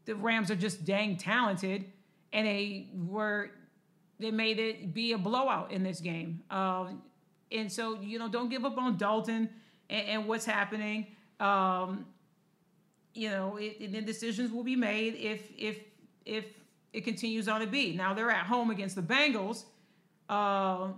[0.04, 1.84] the Rams are just dang talented,
[2.32, 3.50] and they were
[4.18, 6.42] they made it be a blowout in this game.
[6.50, 6.88] Uh,
[7.52, 9.48] and so you know, don't give up on Dalton
[9.88, 11.06] and, and what's happening.
[11.38, 12.06] Um,
[13.14, 15.78] you know, it, then decisions will be made if if
[16.24, 16.44] if
[16.92, 17.94] it continues on to be.
[17.94, 19.64] Now they're at home against the Bengals.
[20.28, 20.88] Uh,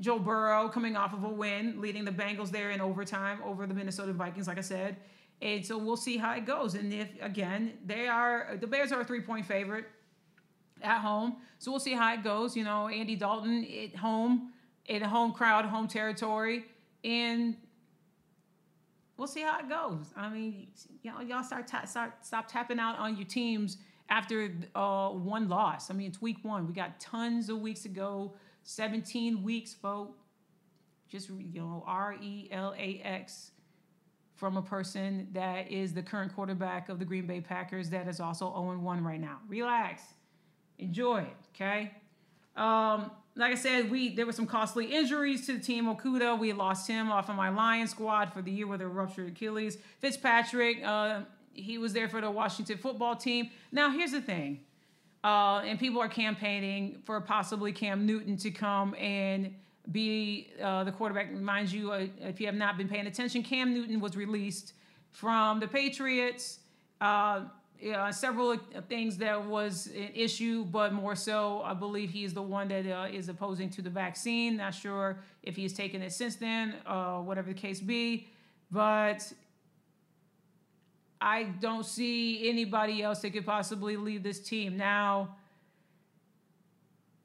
[0.00, 3.74] Joe Burrow coming off of a win, leading the Bengals there in overtime over the
[3.74, 4.96] Minnesota Vikings, like I said.
[5.40, 6.74] And so we'll see how it goes.
[6.74, 9.86] And if again, they are the Bears are a three-point favorite
[10.82, 11.36] at home.
[11.58, 12.56] So we'll see how it goes.
[12.56, 14.52] You know, Andy Dalton at home,
[14.86, 16.64] in home crowd, home territory.
[17.04, 17.56] And
[19.16, 20.06] we'll see how it goes.
[20.16, 20.68] I mean,
[21.02, 25.90] y'all, y'all start, ta- start stop tapping out on your teams after uh, one loss.
[25.90, 26.66] I mean, it's week one.
[26.66, 28.34] We got tons of weeks to go.
[28.64, 30.18] 17 weeks, folks.
[31.08, 33.50] Just you know, R E L A X
[34.36, 38.18] from a person that is the current quarterback of the Green Bay Packers that is
[38.18, 39.38] also 0 1 right now.
[39.46, 40.02] Relax.
[40.78, 41.92] Enjoy it, okay?
[42.56, 45.86] Um, like I said, we there were some costly injuries to the team.
[45.86, 49.28] Okudah, we lost him off of my Lion squad for the year with a ruptured
[49.28, 49.78] Achilles.
[50.00, 51.20] Fitzpatrick, uh,
[51.54, 53.50] he was there for the Washington football team.
[53.70, 54.60] Now, here's the thing,
[55.24, 59.54] uh, and people are campaigning for possibly Cam Newton to come and
[59.90, 61.32] be uh, the quarterback.
[61.32, 64.74] Mind you, uh, if you have not been paying attention, Cam Newton was released
[65.10, 66.60] from the Patriots.
[67.82, 68.56] Uh, several
[68.88, 72.86] things that was an issue, but more so, I believe he is the one that
[72.86, 74.58] uh, is opposing to the vaccine.
[74.58, 78.28] Not sure if he's taken it since then, uh, whatever the case be.
[78.70, 79.32] But
[81.20, 84.76] I don't see anybody else that could possibly lead this team.
[84.76, 85.36] Now,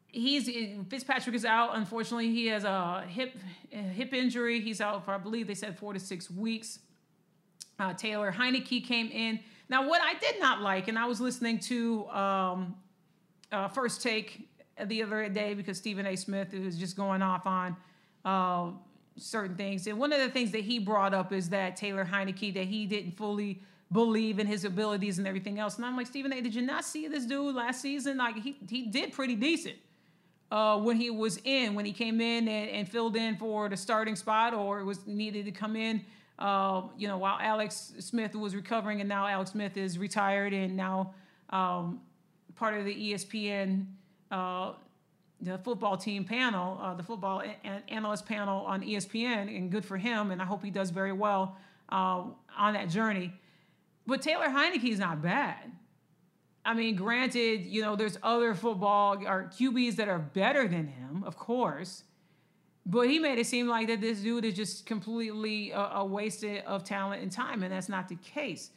[0.08, 0.50] he's
[0.90, 1.76] Fitzpatrick is out.
[1.76, 3.36] Unfortunately, he has a hip
[3.70, 4.60] hip injury.
[4.60, 6.80] He's out for I believe they said four to six weeks.
[7.80, 9.40] Uh, Taylor Heinicke came in.
[9.70, 12.76] Now, what I did not like, and I was listening to um,
[13.52, 14.50] uh, First Take
[14.86, 16.16] the other day because Stephen A.
[16.16, 17.76] Smith was just going off on
[18.24, 18.72] uh,
[19.18, 19.88] certain things.
[19.88, 22.86] And one of the things that he brought up is that Taylor Heinicke, that he
[22.86, 25.78] didn't fully believe in his abilities and everything else.
[25.78, 28.18] And I'm like, Stephen A., did you not see this dude last season?
[28.18, 29.78] Like, he, he did pretty decent
[30.52, 33.78] uh, when he was in, when he came in and, and, filled in for the
[33.78, 36.04] starting spot or was needed to come in,
[36.40, 40.78] uh, you know, while Alex Smith was recovering and now Alex Smith is retired and
[40.78, 41.14] now
[41.50, 42.02] um,
[42.56, 43.86] part of the ESPN,
[44.32, 44.74] uh,
[45.42, 47.44] the football team panel, uh, the football
[47.88, 50.32] analyst panel on ESPN, and good for him.
[50.32, 51.58] And I hope he does very well
[51.90, 52.24] uh,
[52.58, 53.34] on that journey.
[54.06, 55.72] But Taylor Heinicke is not bad.
[56.66, 61.24] I mean, granted, you know, there's other football or QBs that are better than him,
[61.26, 62.04] of course.
[62.90, 66.46] But he made it seem like that this dude is just completely a, a waste
[66.46, 68.72] of talent and time, and that's not the case.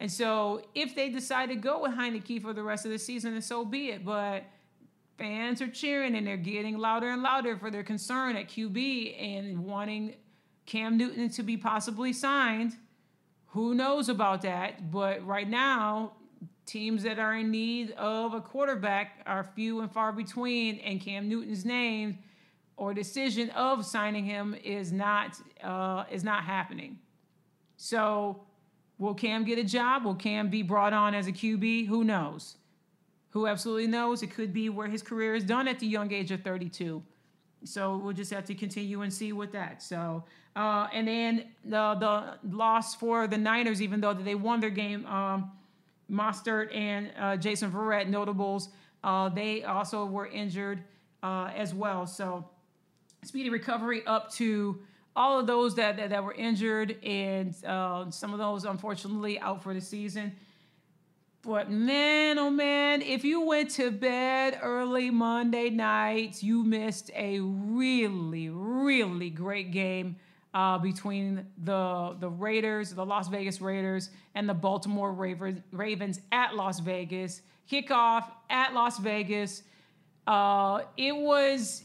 [0.00, 3.34] And so, if they decide to go with Heinicke for the rest of the season,
[3.34, 4.04] then so be it.
[4.04, 4.42] But
[5.16, 9.64] fans are cheering and they're getting louder and louder for their concern at QB and
[9.64, 10.16] wanting
[10.66, 12.76] Cam Newton to be possibly signed.
[13.50, 14.90] Who knows about that?
[14.90, 16.14] But right now,
[16.66, 21.28] teams that are in need of a quarterback are few and far between, and Cam
[21.28, 22.18] Newton's name
[22.82, 26.98] or decision of signing him is not uh, is not happening.
[27.76, 28.42] So,
[28.98, 30.04] will Cam get a job?
[30.04, 31.86] Will Cam be brought on as a QB?
[31.86, 32.56] Who knows?
[33.30, 34.24] Who absolutely knows?
[34.24, 37.00] It could be where his career is done at the young age of 32.
[37.62, 39.80] So we'll just have to continue and see with that.
[39.80, 40.24] So
[40.56, 45.06] uh, and then the the loss for the Niners, even though they won their game.
[45.06, 45.52] Um,
[46.10, 48.70] Mostert and uh, Jason Verrett, notables,
[49.04, 50.82] uh, they also were injured
[51.22, 52.06] uh, as well.
[52.06, 52.44] So
[53.24, 54.80] speedy recovery up to
[55.14, 59.62] all of those that, that, that were injured, and uh, some of those unfortunately out
[59.62, 60.32] for the season.
[61.42, 67.40] But man, oh man, if you went to bed early Monday night, you missed a
[67.40, 70.16] really, really great game
[70.54, 75.12] uh, between the the Raiders, the Las Vegas Raiders, and the Baltimore
[75.72, 77.42] Ravens at Las Vegas.
[77.70, 79.62] Kickoff at Las Vegas.
[80.26, 81.82] Uh, it was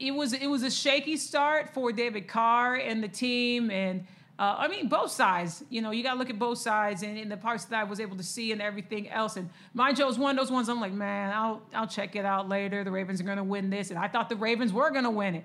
[0.00, 4.06] it was it was a shaky start for David Carr and the team, and
[4.38, 5.62] uh, I mean both sides.
[5.68, 7.84] You know, you got to look at both sides and, and, the parts that I
[7.84, 9.36] was able to see and everything else.
[9.36, 12.24] And you, it was one of those ones I'm like, man, I'll I'll check it
[12.24, 12.82] out later.
[12.82, 15.10] The Ravens are going to win this, and I thought the Ravens were going to
[15.10, 15.44] win it.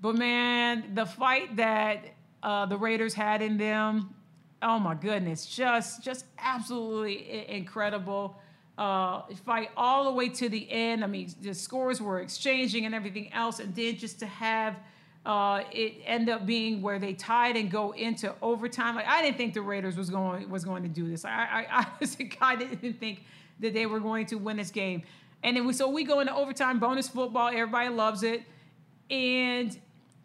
[0.00, 2.04] But man, the fight that
[2.42, 4.14] uh, the Raiders had in them,
[4.60, 8.38] oh my goodness, just just absolutely incredible.
[8.76, 11.04] Uh, fight all the way to the end.
[11.04, 14.76] I mean, the scores were exchanging and everything else, and then just to have
[15.26, 18.94] uh, it end up being where they tied and go into overtime.
[18.94, 21.24] Like I didn't think the Raiders was going was going to do this.
[21.24, 21.86] I I,
[22.40, 23.24] I, didn't think
[23.60, 25.02] that they were going to win this game.
[25.42, 27.48] And then we so we go into overtime, bonus football.
[27.48, 28.42] Everybody loves it,
[29.10, 29.78] and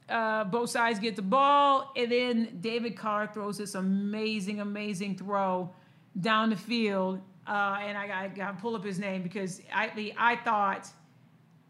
[0.10, 5.70] uh, both sides get the ball, and then David Carr throws this amazing, amazing throw
[6.20, 7.22] down the field.
[7.50, 10.88] Uh, and I, I got to pull up his name because I, I thought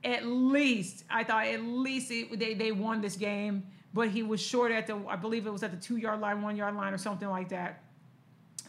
[0.04, 3.64] at least, I thought at least it, they, they won this game,
[3.94, 6.42] but he was short at the, I believe it was at the two yard line,
[6.42, 7.82] one yard line, or something like that.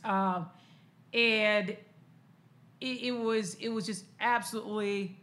[0.05, 0.45] Uh,
[1.13, 1.77] and it,
[3.03, 5.19] it was it was just absolutely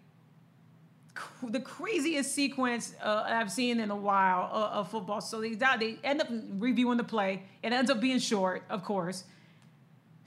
[1.41, 5.21] the craziest sequence uh, I've seen in a while of, of football.
[5.21, 7.43] So they they end up reviewing the play.
[7.63, 9.23] It ends up being short, of course.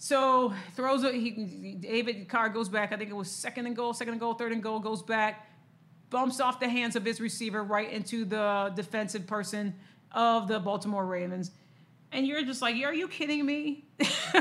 [0.03, 1.15] So throws it.
[1.15, 1.31] He,
[1.79, 2.91] David Carr goes back.
[2.91, 4.81] I think it was second and goal, second and goal, third and goal.
[4.81, 5.47] Goes back,
[6.09, 9.75] bumps off the hands of his receiver right into the defensive person
[10.13, 11.51] of the Baltimore Ravens,
[12.13, 13.85] and you're just like, are you kidding me?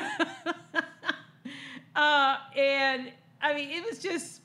[1.93, 4.39] uh, and I mean, it was just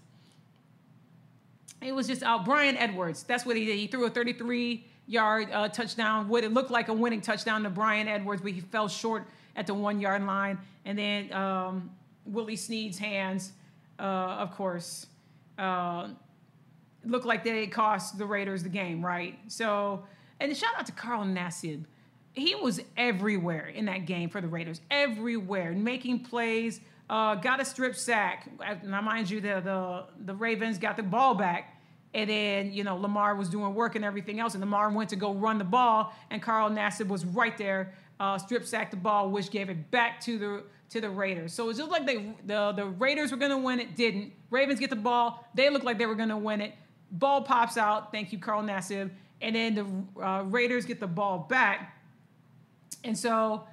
[1.80, 3.22] it was just uh, Bryan Edwards.
[3.22, 3.78] That's what he did.
[3.78, 7.70] He threw a 33 yard uh, touchdown, what it looked like a winning touchdown to
[7.70, 10.58] Bryan Edwards, but he fell short at the one yard line.
[10.84, 11.90] And then um,
[12.26, 13.52] Willie Snead's hands,
[13.98, 15.06] uh, of course,
[15.58, 16.08] uh,
[17.04, 19.38] looked like they cost the Raiders the game, right?
[19.48, 20.04] So,
[20.40, 21.84] and shout out to Carl Nassib.
[22.32, 26.80] He was everywhere in that game for the Raiders, everywhere, making plays.
[27.08, 28.48] Uh, got a strip sack.
[28.82, 31.78] Now, mind you, the, the the Ravens got the ball back,
[32.14, 34.54] and then, you know, Lamar was doing work and everything else.
[34.54, 37.92] And Lamar went to go run the ball, and Carl Nassib was right there
[38.24, 41.52] uh, strip sacked the ball, which gave it back to the to the Raiders.
[41.52, 44.32] So it looked like they the the Raiders were going to win it, didn't.
[44.50, 46.74] Ravens get the ball, they looked like they were going to win it.
[47.10, 49.10] Ball pops out, thank you, Carl Nassib,
[49.40, 51.96] and then the uh, Raiders get the ball back,
[53.04, 53.64] and so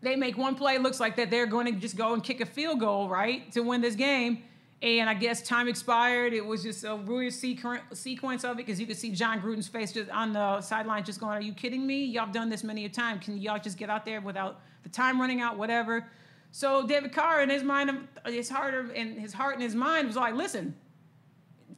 [0.00, 0.78] they make one play.
[0.78, 3.62] Looks like that they're going to just go and kick a field goal, right, to
[3.62, 4.44] win this game.
[4.80, 6.32] And I guess time expired.
[6.32, 9.92] It was just a weird sequence of it because you could see Jon Gruden's face
[9.92, 12.04] just on the sideline, just going, "Are you kidding me?
[12.04, 13.18] Y'all done this many a time.
[13.18, 16.08] Can y'all just get out there without the time running out, whatever?"
[16.52, 20.16] So David Carr, in his mind, his heart, and his heart and his mind was
[20.16, 20.76] like, "Listen,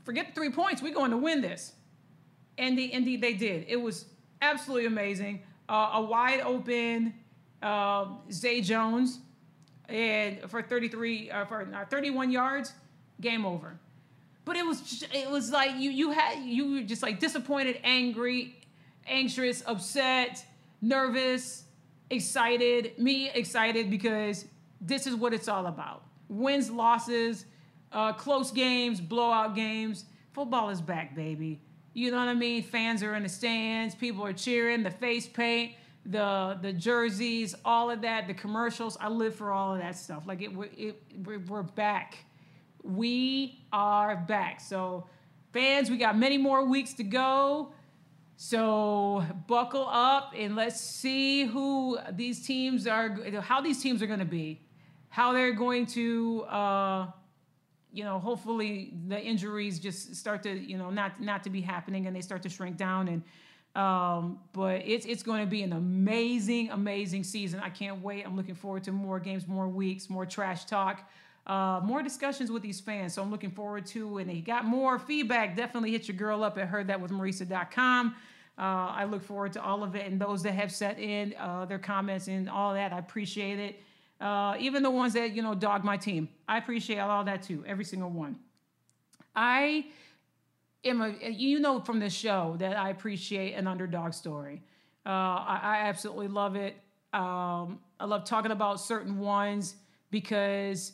[0.05, 0.83] forget the three points.
[0.83, 1.73] We're going to win this."
[2.59, 3.65] And the, indeed, they did.
[3.67, 4.05] It was
[4.43, 5.43] absolutely amazing.
[5.71, 7.15] Uh, a wide open
[7.63, 9.21] uh, Zay Jones,
[9.89, 12.75] and for 33, uh, for uh, 31 yards
[13.21, 13.79] game over.
[14.45, 18.57] But it was it was like you you had you were just like disappointed, angry,
[19.07, 20.45] anxious, upset,
[20.81, 21.65] nervous,
[22.11, 22.99] excited.
[22.99, 24.47] Me excited because
[24.81, 26.03] this is what it's all about.
[26.29, 27.45] Wins, losses,
[27.93, 30.05] uh, close games, blowout games.
[30.33, 31.61] Football is back, baby.
[31.93, 32.63] You know what I mean?
[32.63, 35.75] Fans are in the stands, people are cheering, the face paint,
[36.07, 38.97] the the jerseys, all of that, the commercials.
[39.01, 40.27] I live for all of that stuff.
[40.27, 42.25] Like it, it we're, we're back
[42.83, 44.61] we are back.
[44.61, 45.07] So,
[45.53, 47.73] fans, we got many more weeks to go.
[48.37, 54.21] So, buckle up and let's see who these teams are, how these teams are going
[54.21, 54.63] to be,
[55.09, 57.07] how they're going to, uh,
[57.93, 62.07] you know, hopefully the injuries just start to, you know, not not to be happening
[62.07, 63.23] and they start to shrink down and.
[63.77, 67.61] Um, but it's it's going to be an amazing, amazing season.
[67.61, 68.27] I can't wait.
[68.27, 71.09] I'm looking forward to more games, more weeks, more trash talk
[71.51, 73.15] uh, more discussions with these fans.
[73.15, 75.57] So I'm looking forward to, and he got more feedback.
[75.57, 78.15] Definitely hit your girl up at heardthatwithmarisa.com.
[78.57, 81.65] Uh, I look forward to all of it, and those that have sent in uh,
[81.65, 83.83] their comments and all that, I appreciate it.
[84.21, 87.65] Uh, even the ones that you know dog my team, I appreciate all that too.
[87.67, 88.39] Every single one.
[89.35, 89.87] I
[90.85, 94.63] am a, you know from this show that I appreciate an underdog story.
[95.05, 96.75] Uh, I, I, absolutely love it.
[97.15, 99.77] Um, I love talking about certain ones
[100.11, 100.93] because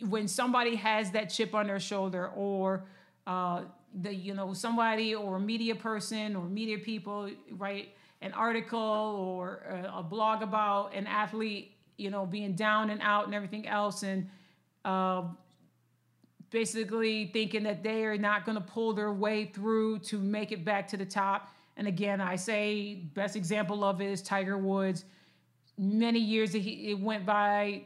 [0.00, 2.84] when somebody has that chip on their shoulder or
[3.26, 3.62] uh,
[4.02, 9.62] the you know somebody or a media person or media people write an article or
[9.68, 14.02] a, a, blog about an athlete you know being down and out and everything else
[14.02, 14.28] and
[14.84, 15.22] uh,
[16.50, 20.64] basically thinking that they are not going to pull their way through to make it
[20.64, 21.52] back to the top.
[21.76, 25.04] And again i say best example of it is tiger woods.
[25.78, 27.82] Many years he it went by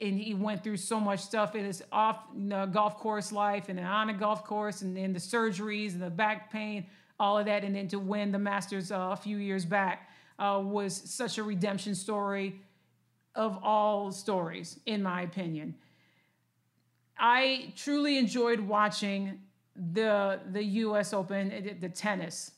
[0.00, 2.24] and he went through so much stuff in his off
[2.72, 6.50] golf course life and on a golf course and then the surgeries and the back
[6.50, 6.86] pain
[7.20, 7.64] all of that.
[7.64, 11.42] And then to win the masters uh, a few years back uh, was such a
[11.42, 12.60] redemption story
[13.34, 15.74] of all stories in my opinion.
[17.16, 19.40] I truly enjoyed watching
[19.92, 22.52] the the us open the tennis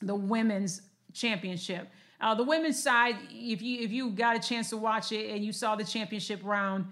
[0.00, 1.88] the women's championship
[2.24, 5.44] uh, the women's side, if you if you got a chance to watch it and
[5.44, 6.86] you saw the championship round,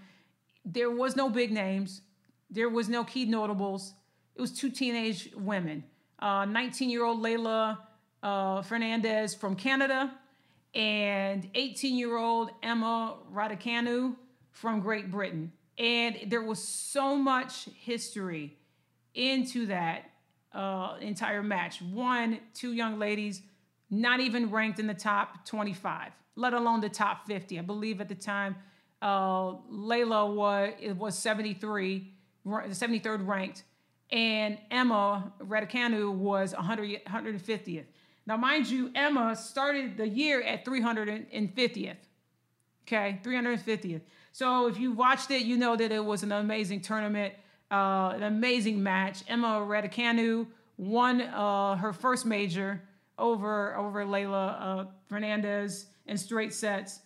[0.63, 2.03] there was no big names,
[2.51, 3.95] there was no key notables.
[4.37, 5.85] It was two teenage women,
[6.21, 7.79] 19 uh, year old Leylah
[8.23, 10.13] uh, Fernandez from Canada
[10.75, 14.15] and 18 year old Emma Raducanu
[14.51, 15.51] from Great Britain.
[15.79, 18.59] And there was so much history
[19.15, 20.11] into that
[20.53, 21.81] uh, entire match.
[21.81, 23.41] One, two young ladies
[23.93, 27.59] not even ranked in the top 25, let alone the top 50.
[27.59, 28.57] I believe at the time
[29.03, 32.11] uh, Leylah was it was 73,
[32.47, 33.65] 73rd ranked,
[34.11, 37.85] and Emma Raducanu was 100, 150th.
[38.27, 41.97] Now, mind you, Emma started the year at 350th.
[42.87, 44.01] Okay, 350th.
[44.33, 47.35] So if you watched it, you know that it was an amazing tournament,
[47.71, 49.23] uh, an amazing match.
[49.29, 50.47] Emma Raducanu
[50.79, 52.81] won uh, her first major
[53.23, 57.01] over over Leylah uh, Fernandez in straight sets,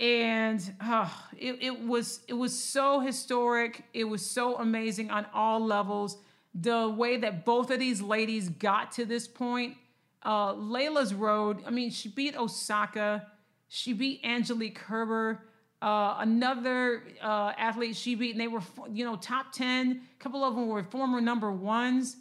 [0.00, 3.84] and uh, it, it was it was so historic.
[3.92, 6.18] It was so amazing on all levels.
[6.54, 9.74] The way that both of these ladies got to this point,
[10.22, 11.62] uh, Leylah's road.
[11.66, 13.26] I mean, she beat Osaka.
[13.68, 15.42] She beat Angelique Kerber.
[15.82, 20.00] Uh, another uh, athlete she beat, and they were, you know, top 10.
[20.18, 22.16] A couple of them were former number ones.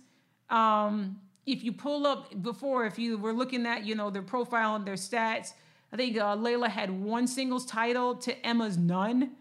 [0.49, 4.75] Um, if you pull up before, if you were looking at, you know, their profile
[4.75, 5.53] and their stats,
[5.91, 9.31] I think uh, Leylah had one singles title to Emma's none.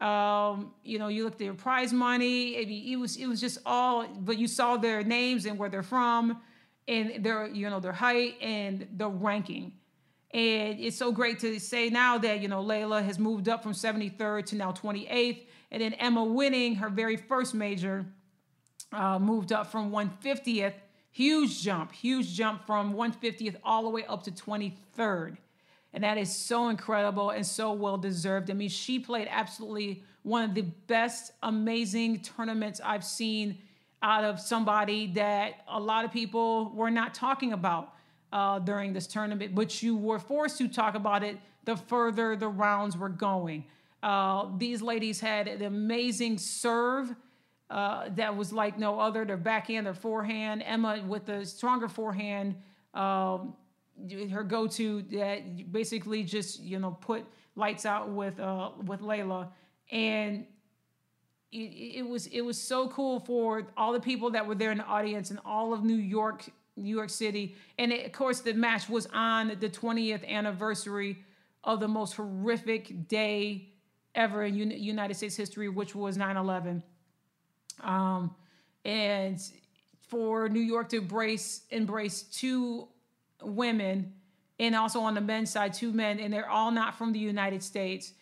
[0.00, 2.58] Um, you know, you looked at their prize money.
[2.58, 5.70] I mean, it was it was just all, but you saw their names and where
[5.70, 6.42] they're from,
[6.86, 9.72] and their you know their height and the ranking,
[10.32, 13.72] And it's so great to say now that, you know, Leylah has moved up from
[13.72, 15.46] 73rd to now 28th.
[15.70, 18.06] And then Emma winning her very first major,
[18.92, 20.74] uh, moved up from 150th.
[21.16, 25.38] Huge jump, huge jump from 150th all the way up to 23rd.
[25.94, 28.50] And that is so incredible and so well deserved.
[28.50, 33.56] I mean, she played absolutely one of the best, amazing tournaments I've seen
[34.02, 37.94] out of somebody that a lot of people were not talking about
[38.30, 42.48] uh, during this tournament, but you were forced to talk about it the further the
[42.48, 43.64] rounds were going.
[44.02, 47.14] Uh, these ladies had an amazing serve
[47.70, 49.24] uh, that was like no other.
[49.24, 50.62] Their backhand, their forehand.
[50.64, 52.56] Emma with the stronger forehand,
[52.94, 53.54] um,
[54.30, 57.24] her go-to that basically just you know put
[57.56, 59.48] lights out with uh, with Leylah,
[59.90, 60.46] and
[61.50, 64.78] it, it was it was so cool for all the people that were there in
[64.78, 66.44] the audience and all of New York
[66.76, 67.56] New York City.
[67.78, 71.18] And it, of course, the match was on the 20th anniversary
[71.64, 73.72] of the most horrific day
[74.14, 76.82] ever in United States history, which was 9 11.
[77.82, 78.34] Um,
[78.84, 79.40] and
[80.08, 82.88] for New York to embrace, embrace two
[83.42, 84.12] women
[84.58, 87.62] and also on the men's side, two men, and they're all not from the United
[87.62, 88.12] States,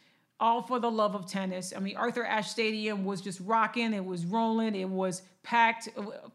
[0.40, 1.72] all for the love of tennis.
[1.76, 5.88] I mean, Arthur Ashe Stadium was just rocking, it was rolling, it was packed,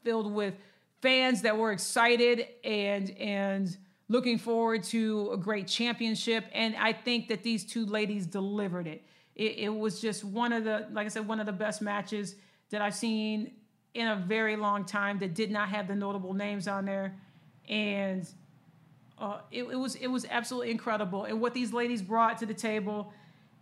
[0.03, 0.53] filled with
[1.01, 3.77] fans that were excited and and
[4.09, 6.45] looking forward to a great championship.
[6.53, 9.03] And I think that these two ladies delivered it.
[9.35, 12.35] It, it was just one of the, like I said, one of the best matches
[12.69, 13.51] that I've seen
[13.93, 17.15] in a very long time that did not have the notable names on there.
[17.67, 18.27] And
[19.17, 21.25] uh, it, it, was it was absolutely incredible.
[21.25, 23.13] And what these ladies brought to the table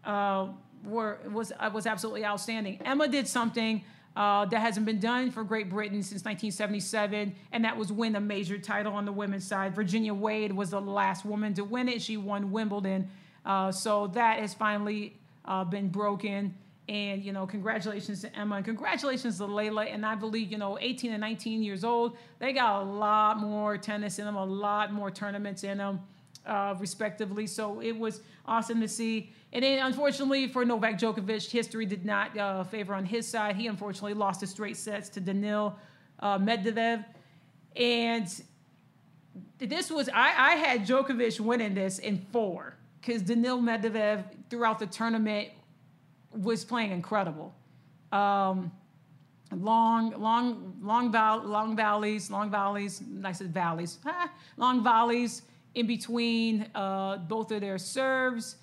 [0.03, 0.47] uh,
[0.83, 2.79] were was uh, was absolutely outstanding.
[2.85, 3.83] Emma did something
[4.15, 8.19] uh, that hasn't been done for Great Britain since 1977, and that was win a
[8.19, 9.75] major title on the women's side.
[9.75, 12.01] Virginia Wade was the last woman to win it.
[12.01, 13.09] She won Wimbledon,
[13.45, 16.53] uh, so that has finally uh, been broken.
[16.89, 19.93] And you know, congratulations to Emma and congratulations to Leylah.
[19.93, 23.77] And I believe you know, 18 and 19 years old, they got a lot more
[23.77, 25.99] tennis in them, a lot more tournaments in them
[26.45, 27.45] uh, respectively.
[27.45, 29.31] So it was awesome to see.
[29.53, 33.55] And then, unfortunately, for Novak Djokovic, history did not uh, favor on his side.
[33.55, 35.77] He unfortunately lost his straight sets to Daniil
[36.19, 37.03] uh, Medvedev.
[37.75, 38.43] And
[39.59, 44.87] this was, I, I had Djokovic winning this in four because Daniil Medvedev throughout the
[44.87, 45.49] tournament
[46.31, 47.53] was playing incredible.
[48.11, 48.71] Um,
[49.55, 53.01] long, long, long, val- long valleys, long valleys.
[53.23, 53.99] I said valleys,
[54.57, 55.43] long volleys
[55.75, 58.57] in between uh, both of their serves,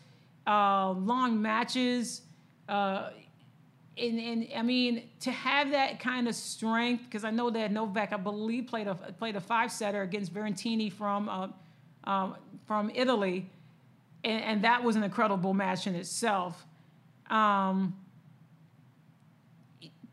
[0.46, 2.22] uh, long matches.
[2.68, 3.10] Uh,
[3.96, 8.12] and, and I mean, to have that kind of strength, because I know that Novak,
[8.12, 11.48] I believe, played a played a five setter against Berrettini from uh,
[12.10, 12.36] um,
[12.66, 13.48] from Italy,
[14.24, 16.66] and, and, that was an incredible match in itself.
[17.30, 17.96] Um,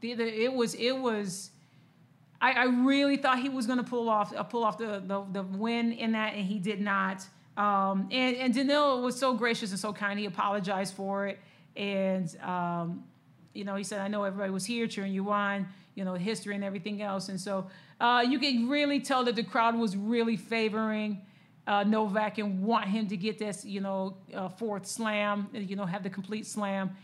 [0.01, 1.51] it, it was it was
[2.41, 5.23] I, I really thought he was going to pull off uh, pull off the, the,
[5.31, 7.25] the win in that, and he did not.
[7.55, 10.19] Um, and and Danilo was so gracious and so kind.
[10.19, 11.39] He apologized for it,
[11.75, 13.03] and um,
[13.53, 16.55] you know he said, "I know everybody was here cheering you on." You know history
[16.55, 17.67] and everything else, and so
[17.99, 21.21] uh, you can really tell that the crowd was really favoring.
[21.67, 25.85] Uh, Novak and want him to get this, you know, uh, fourth slam, you know,
[25.85, 26.95] have the complete slam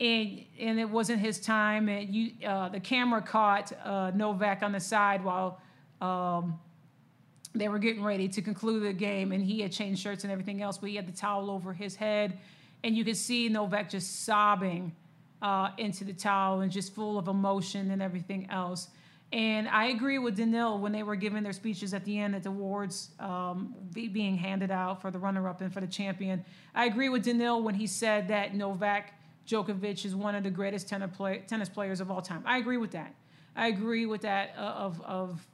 [0.00, 1.88] and and it wasn't his time.
[1.88, 5.60] And you, uh, the camera caught uh, Novak on the side while
[6.00, 6.58] um,
[7.54, 10.62] they were getting ready to conclude the game, and he had changed shirts and everything
[10.62, 12.38] else, but he had the towel over his head,
[12.84, 14.94] and you could see Novak just sobbing
[15.42, 18.88] uh, into the towel and just full of emotion and everything else.
[19.30, 22.42] And I agree with Daniil when they were giving their speeches at the end at
[22.42, 26.44] the awards um, being handed out for the runner-up and for the champion.
[26.74, 29.12] I agree with Daniil when he said that Novak
[29.46, 32.42] Djokovic is one of the greatest tennis, play, tennis players of all time.
[32.46, 33.14] I agree with that.
[33.54, 35.46] I agree with that uh, of, of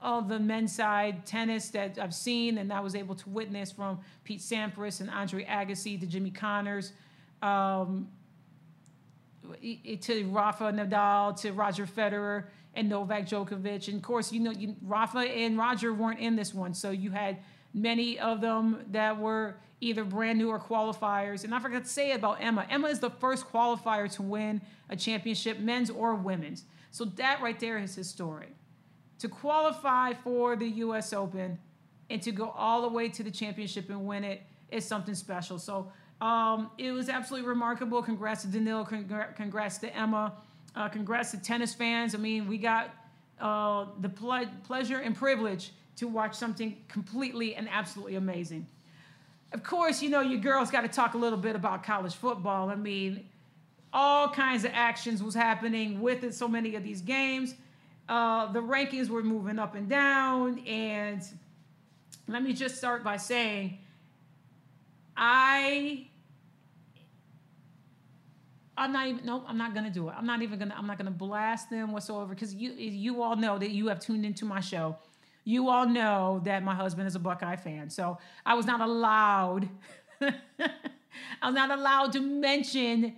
[0.00, 3.98] of the men's side tennis that I've seen and I was able to witness from
[4.24, 6.92] Pete Sampras and Andre Agassi to Jimmy Connors,
[7.42, 8.08] um,
[9.42, 12.44] to Rafa Nadal to Roger Federer
[12.74, 13.88] and Novak Djokovic.
[13.88, 17.10] And of course, you know, you, Rafa and Roger weren't in this one, so you
[17.10, 17.38] had
[17.74, 21.44] many of them that were either brand new or qualifiers.
[21.44, 22.66] And I forgot to say about Emma.
[22.68, 26.64] Emma is the first qualifier to win a championship, men's or women's.
[26.90, 28.54] So that right there is historic.
[29.20, 31.58] To qualify for the US Open
[32.10, 35.58] and to go all the way to the championship and win it is something special.
[35.58, 38.02] So um, it was absolutely remarkable.
[38.02, 38.84] Congrats to Daniil.
[38.84, 40.32] Congrats to Emma.
[40.74, 42.14] Uh, congrats to tennis fans.
[42.14, 42.94] I mean, we got
[43.40, 48.66] uh, the ple- pleasure and privilege to watch something completely and absolutely amazing.
[49.52, 52.70] of course, you know, your girls got to talk a little bit about college football.
[52.70, 53.26] I mean,
[53.92, 57.54] all kinds of actions was happening with it, so many of these games.
[58.08, 60.58] Uh, the rankings were moving up and down.
[60.66, 61.22] And
[62.26, 63.78] let me just start by saying,
[65.16, 66.07] I
[68.78, 70.14] I'm not even no, I'm not gonna do it.
[70.16, 73.58] I'm not even gonna I'm not gonna blast them whatsoever because you you all know
[73.58, 74.96] that you have tuned into my show.
[75.44, 77.90] You all know that my husband is a Buckeye fan.
[77.90, 79.68] So I was not allowed
[80.20, 83.16] I was not allowed to mention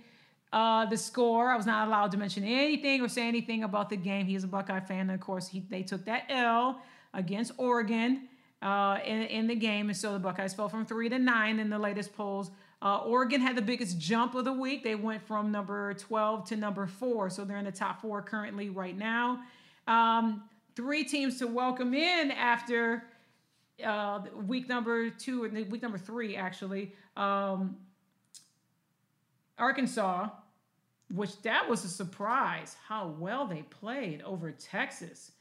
[0.53, 1.49] uh, the score.
[1.49, 4.25] I was not allowed to mention anything or say anything about the game.
[4.25, 5.01] He is a Buckeye fan.
[5.01, 6.81] And of course, he, they took that L
[7.13, 8.27] against Oregon
[8.61, 9.89] uh, in, in the game.
[9.89, 12.51] And so the Buckeyes fell from three to nine in the latest polls.
[12.81, 14.83] Uh, Oregon had the biggest jump of the week.
[14.83, 17.29] They went from number 12 to number four.
[17.29, 19.41] So they're in the top four currently right now.
[19.87, 20.43] Um,
[20.75, 23.03] three teams to welcome in after
[23.85, 26.93] uh, week number two, week number three, actually.
[27.15, 27.77] Um,
[29.59, 30.29] Arkansas,
[31.13, 35.31] which that was a surprise how well they played over Texas.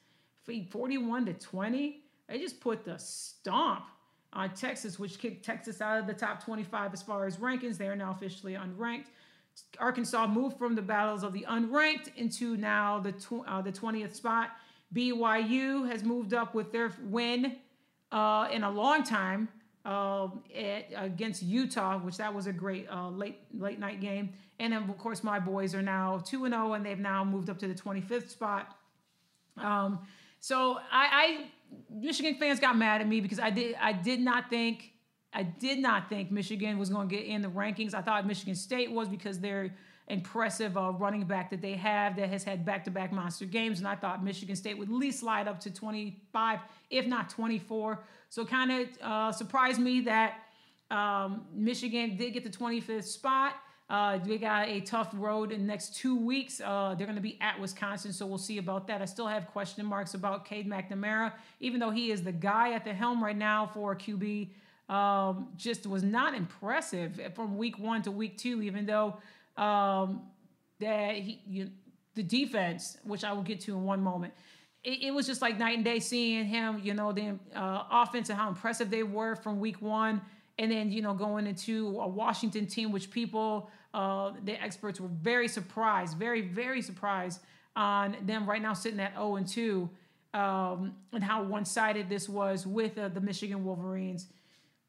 [0.70, 2.03] 41 to 20.
[2.28, 3.84] They just put the stomp
[4.33, 7.76] on Texas, which kicked Texas out of the top 25 as far as rankings.
[7.76, 9.07] They are now officially unranked.
[9.78, 14.14] Arkansas moved from the battles of the unranked into now the tw- uh, the 20th
[14.14, 14.51] spot.
[14.95, 17.57] BYU has moved up with their win
[18.12, 19.49] uh, in a long time
[19.85, 24.33] uh, at, against Utah, which that was a great uh, late late night game.
[24.59, 27.24] And then of course my boys are now two and zero, oh, and they've now
[27.24, 28.76] moved up to the 25th spot.
[29.57, 30.01] Um,
[30.41, 31.47] so I, I
[31.91, 34.93] Michigan fans got mad at me because I did I did not think
[35.32, 37.95] I did not think Michigan was going to get in the rankings.
[37.95, 39.72] I thought Michigan State was because they're
[40.09, 43.95] impressive uh, running back that they have that has had back-to-back monster games, and I
[43.95, 46.59] thought Michigan State would at least slide up to 25,
[46.91, 48.03] if not 24.
[48.28, 50.38] So kind of uh, surprised me that
[50.91, 53.55] um, Michigan did get the 25th spot.
[53.91, 56.61] Uh, they got a tough road in the next two weeks.
[56.64, 59.03] Uh, they're going to be at Wisconsin, so we'll see about that.
[59.03, 62.84] I still have question marks about Cade McNamara, even though he is the guy at
[62.84, 64.51] the helm right now for QB.
[64.88, 69.16] Um, just was not impressive from week one to week two, even though
[69.57, 70.22] um,
[70.78, 71.70] that he, you,
[72.14, 74.34] the defense, which I will get to in one moment,
[74.84, 78.30] it, it, was just like night and day seeing him, you know, the uh, offense
[78.30, 80.22] and how impressive they were from week one.
[80.61, 85.09] And then, you know, going into a Washington team, which people, uh, the experts were
[85.09, 87.41] very surprised, very, very surprised
[87.75, 89.89] on them right now sitting at 0 and 2
[90.35, 94.27] um, and how one sided this was with uh, the Michigan Wolverines.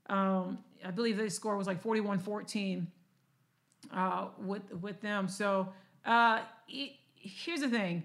[0.10, 2.88] Um, I believe the score was like 41 14
[3.94, 5.30] uh, with with them.
[5.30, 5.70] So
[6.06, 8.04] uh, it, here's the thing.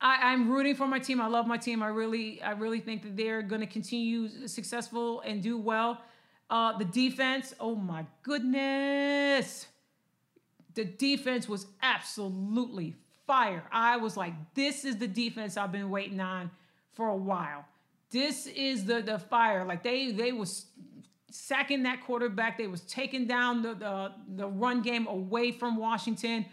[0.00, 1.20] I, am rooting for my team.
[1.20, 1.82] I love my team.
[1.82, 6.00] I really, I really think that they're going to continue successful and do well.
[6.52, 9.68] Uh, the defense, oh my goodness,
[10.74, 12.94] the defense was absolutely
[13.26, 13.64] fire.
[13.72, 16.50] I was like, this is the defense I've been waiting on
[16.92, 17.64] for a while.
[18.10, 19.64] This is the the fire.
[19.64, 20.66] Like they they was
[21.30, 22.58] sacking that quarterback.
[22.58, 26.44] They was taking down the, the, the run game away from Washington.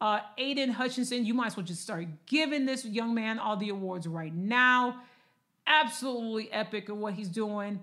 [0.00, 3.70] Uh, Aidan Hutchinson, you might as well just start giving this young man all the
[3.70, 5.00] awards right now.
[5.66, 7.80] Absolutely epic of what he's doing.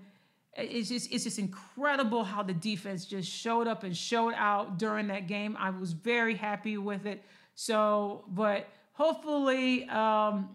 [0.56, 5.08] It's just it's just incredible how the defense just showed up and showed out during
[5.08, 5.56] that game.
[5.58, 7.22] I was very happy with it.
[7.54, 10.48] So, but hopefully um,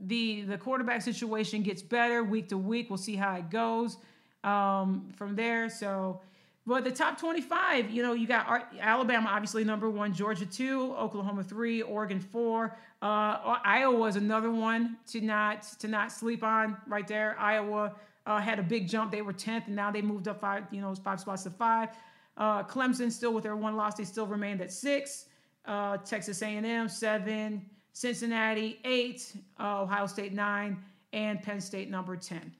[0.00, 2.88] the the quarterback situation gets better week to week.
[2.88, 3.98] We'll see how it goes
[4.42, 5.68] um, from there.
[5.68, 6.20] So,
[6.66, 11.44] but the top 25, you know, you got Alabama, obviously number one, Georgia two, Oklahoma
[11.44, 12.76] three, Oregon four.
[13.02, 17.36] Uh, Iowa is another one to not to not sleep on right there.
[17.38, 17.94] Iowa
[18.26, 20.80] uh, had a big jump; they were 10th, and now they moved up five, you
[20.80, 21.90] know, five spots to five.
[22.36, 25.26] Uh, Clemson still with their one loss, they still remained at six.
[25.64, 30.78] Uh, Texas A&M seven, Cincinnati eight, uh, Ohio State nine,
[31.12, 32.52] and Penn State number 10.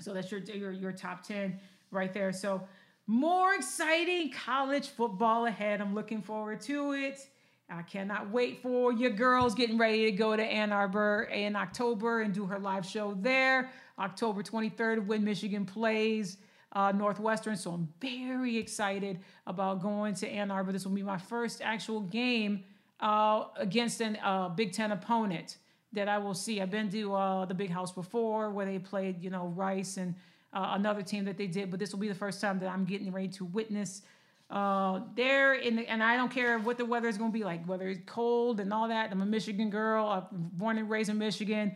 [0.00, 1.58] So that's your, your, your top 10
[1.90, 2.32] right there.
[2.32, 2.62] So
[3.06, 5.80] more exciting college football ahead.
[5.80, 7.20] I'm looking forward to it.
[7.68, 12.22] I cannot wait for your girls getting ready to go to Ann Arbor in October
[12.22, 13.70] and do her live show there.
[13.98, 16.36] October 23rd when Michigan plays
[16.72, 17.56] uh, Northwestern.
[17.56, 20.70] So I'm very excited about going to Ann Arbor.
[20.70, 22.62] This will be my first actual game
[23.00, 25.56] uh, against a uh, Big Ten opponent
[25.92, 26.60] that I will see.
[26.60, 30.14] I've been to uh, the Big House before where they played, you know, Rice and
[30.52, 32.84] uh, another team that they did, but this will be the first time that I'm
[32.84, 34.02] getting ready to witness
[34.50, 35.54] uh, there.
[35.54, 37.88] In the, and I don't care what the weather is going to be like, whether
[37.88, 39.10] it's cold and all that.
[39.10, 40.06] I'm a Michigan girl.
[40.06, 41.74] I'm born and raised in Michigan.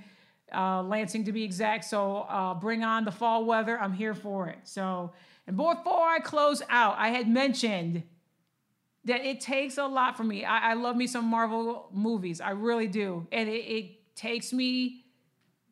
[0.55, 1.85] uh, Lansing to be exact.
[1.85, 3.79] So uh, bring on the fall weather.
[3.79, 4.59] I'm here for it.
[4.65, 5.13] So,
[5.47, 8.03] and before I close out, I had mentioned
[9.05, 10.45] that it takes a lot for me.
[10.45, 12.41] I, I love me some Marvel movies.
[12.41, 13.27] I really do.
[13.33, 15.05] And it, it takes me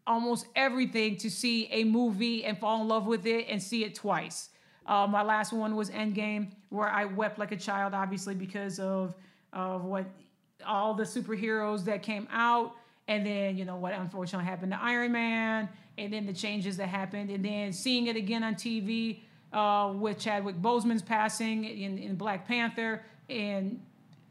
[0.06, 3.94] almost everything to see a movie and fall in love with it and see it
[3.94, 4.48] twice.
[4.88, 9.14] Uh, my last one was Endgame, where I wept like a child, obviously because of
[9.52, 10.06] of what
[10.66, 12.72] all the superheroes that came out,
[13.06, 15.68] and then you know what unfortunately happened to Iron Man,
[15.98, 19.20] and then the changes that happened, and then seeing it again on TV
[19.52, 23.78] uh, with Chadwick Boseman's passing in, in Black Panther, and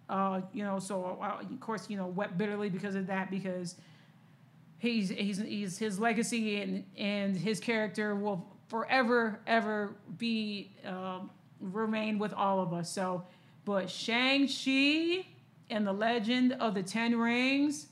[0.09, 3.75] uh, you know, so uh, of course you know wept bitterly because of that because
[4.79, 12.19] he's he's, he's his legacy and and his character will forever ever be um, remain
[12.19, 12.91] with all of us.
[12.91, 13.23] So,
[13.65, 15.25] but Shang Chi
[15.69, 17.87] and the Legend of the Ten Rings,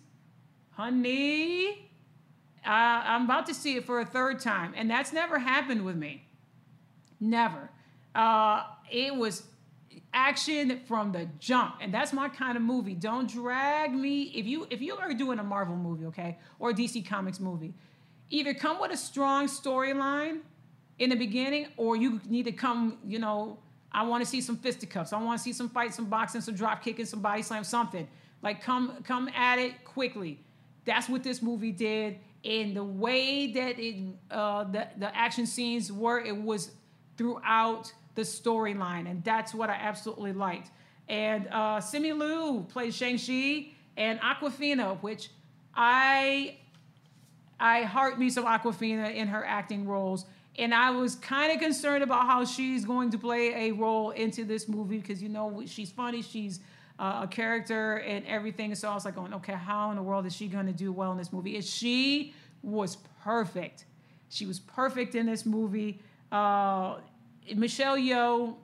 [0.72, 1.90] honey,
[2.64, 5.96] I, I'm about to see it for a third time, and that's never happened with
[5.96, 6.28] me.
[7.20, 7.70] Never.
[8.14, 9.44] Uh, it was
[10.14, 14.66] action from the jump and that's my kind of movie don't drag me if you
[14.70, 17.74] if you are doing a marvel movie okay or a dc comics movie
[18.30, 20.40] either come with a strong storyline
[21.00, 23.60] in the beginning, or you need to come, you know,
[23.92, 25.14] I want to see some fisticuffs.
[25.14, 28.08] I want to see some fights, some boxing, some drop kicking, some body slam, something.
[28.42, 30.40] Like come come at it quickly.
[30.86, 32.20] That's what this movie did.
[32.44, 33.96] And the way that it
[34.30, 36.72] uh, the, the action scenes were, it was
[37.18, 39.10] throughout the storyline.
[39.10, 40.72] And that's what I absolutely liked.
[41.08, 45.30] And uh, Simu Liu plays Shang-Chi and Awkwafina, which
[45.74, 46.58] I
[47.60, 50.26] I heart me some Awkwafina in her acting roles
[50.58, 54.46] and I was kind of concerned about how she's going to play a role into
[54.46, 56.60] this movie because you know she's funny, she's
[56.98, 58.74] uh, a character and everything.
[58.76, 60.92] So I was like, going, okay, how in the world is she going to do
[60.92, 61.56] well in this movie?
[61.56, 62.34] And she
[62.64, 63.86] was perfect.
[64.30, 66.00] She was perfect in this movie.
[66.32, 66.98] Uh,
[67.56, 68.56] Michelle Yeoh,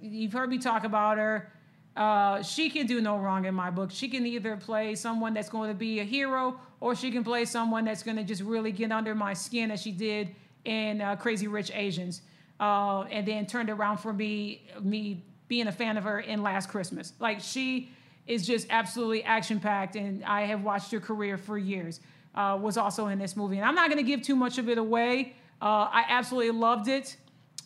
[0.00, 1.52] you've heard me talk about her.
[1.96, 3.90] Uh, she can do no wrong in my book.
[3.90, 7.46] She can either play someone that's going to be a hero, or she can play
[7.46, 10.34] someone that's going to just really get under my skin, as she did
[10.66, 12.22] in uh, Crazy Rich Asians,
[12.60, 16.68] uh, and then turned around for me, me being a fan of her in Last
[16.68, 17.12] Christmas.
[17.18, 17.90] Like she
[18.26, 22.00] is just absolutely action packed, and I have watched her career for years.
[22.34, 24.68] Uh, was also in this movie, and I'm not going to give too much of
[24.68, 25.34] it away.
[25.62, 27.16] Uh, I absolutely loved it.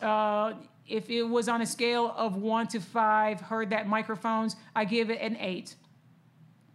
[0.01, 0.53] Uh,
[0.87, 5.09] if it was on a scale of one to five, heard that microphones, I give
[5.09, 5.75] it an eight.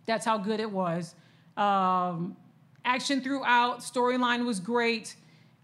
[0.04, 1.14] That's how good it was.
[1.56, 2.36] Um,
[2.84, 5.16] action throughout, storyline was great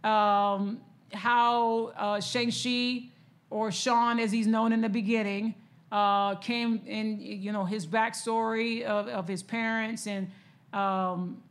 [0.04, 0.80] um,
[1.12, 3.08] how uh, Shang-Chi,
[3.50, 5.54] or Sean as he's known in the beginning,
[5.90, 10.30] uh, came in, you know, his backstory of, of his parents and
[10.72, 11.42] um,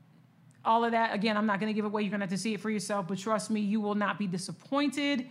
[0.65, 1.13] all of that.
[1.13, 2.01] Again, I'm not going to give away.
[2.01, 4.17] You're going to have to see it for yourself, but trust me, you will not
[4.17, 5.27] be disappointed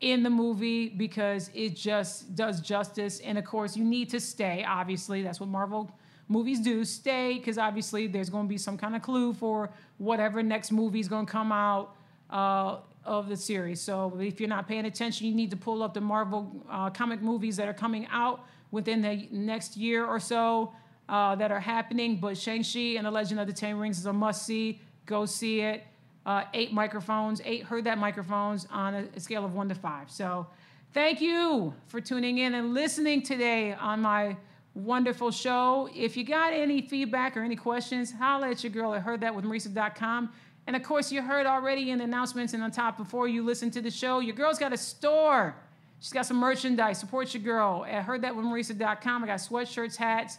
[0.00, 3.20] in the movie because it just does justice.
[3.20, 4.64] And of course, you need to stay.
[4.66, 5.90] Obviously, that's what Marvel
[6.28, 6.84] movies do.
[6.84, 11.00] Stay because obviously there's going to be some kind of clue for whatever next movie
[11.00, 11.95] is going to come out
[12.30, 13.80] uh, of the series.
[13.80, 17.22] So if you're not paying attention, you need to pull up the Marvel uh, comic
[17.22, 20.72] movies that are coming out within the next year or so
[21.08, 22.16] uh, that are happening.
[22.16, 24.80] But Shang-Chi and the Legend of the Ten Rings is a must-see.
[25.06, 25.84] Go see it.
[26.24, 30.10] Uh, eight microphones, eight heard that microphones on a, a scale of one to five.
[30.10, 30.48] So
[30.92, 34.36] thank you for tuning in and listening today on my
[34.74, 35.88] wonderful show.
[35.94, 40.32] If you got any feedback or any questions, holla at your girl at heardthatwithmarisa.com.
[40.66, 43.70] And of course, you heard already in the announcements and on top before you listen
[43.72, 45.54] to the show, your girl's got a store.
[46.00, 46.98] She's got some merchandise.
[46.98, 49.24] Support your girl I heard that with heardthatwithmarisa.com.
[49.24, 50.38] I got sweatshirts, hats,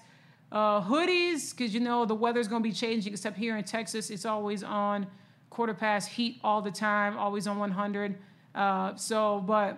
[0.51, 4.09] uh, hoodies, because you know the weather's going to be changing, except here in Texas,
[4.09, 5.07] it's always on
[5.49, 8.15] quarter past heat all the time, always on 100.
[8.53, 9.77] Uh, so, but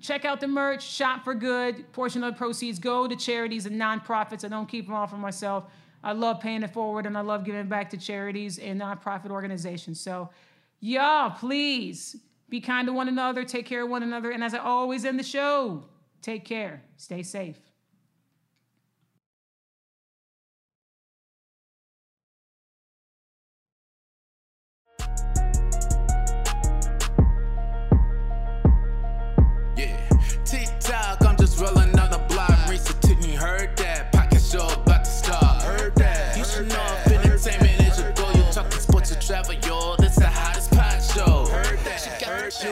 [0.00, 1.90] check out the merch, shop for good.
[1.92, 4.44] Portion of the proceeds go to charities and nonprofits.
[4.44, 5.64] I don't keep them all for myself.
[6.06, 9.98] I love paying it forward and I love giving back to charities and nonprofit organizations.
[9.98, 10.30] So,
[10.78, 12.14] y'all, please
[12.48, 14.30] be kind to one another, take care of one another.
[14.30, 15.82] And as I always end the show,
[16.22, 17.58] take care, stay safe.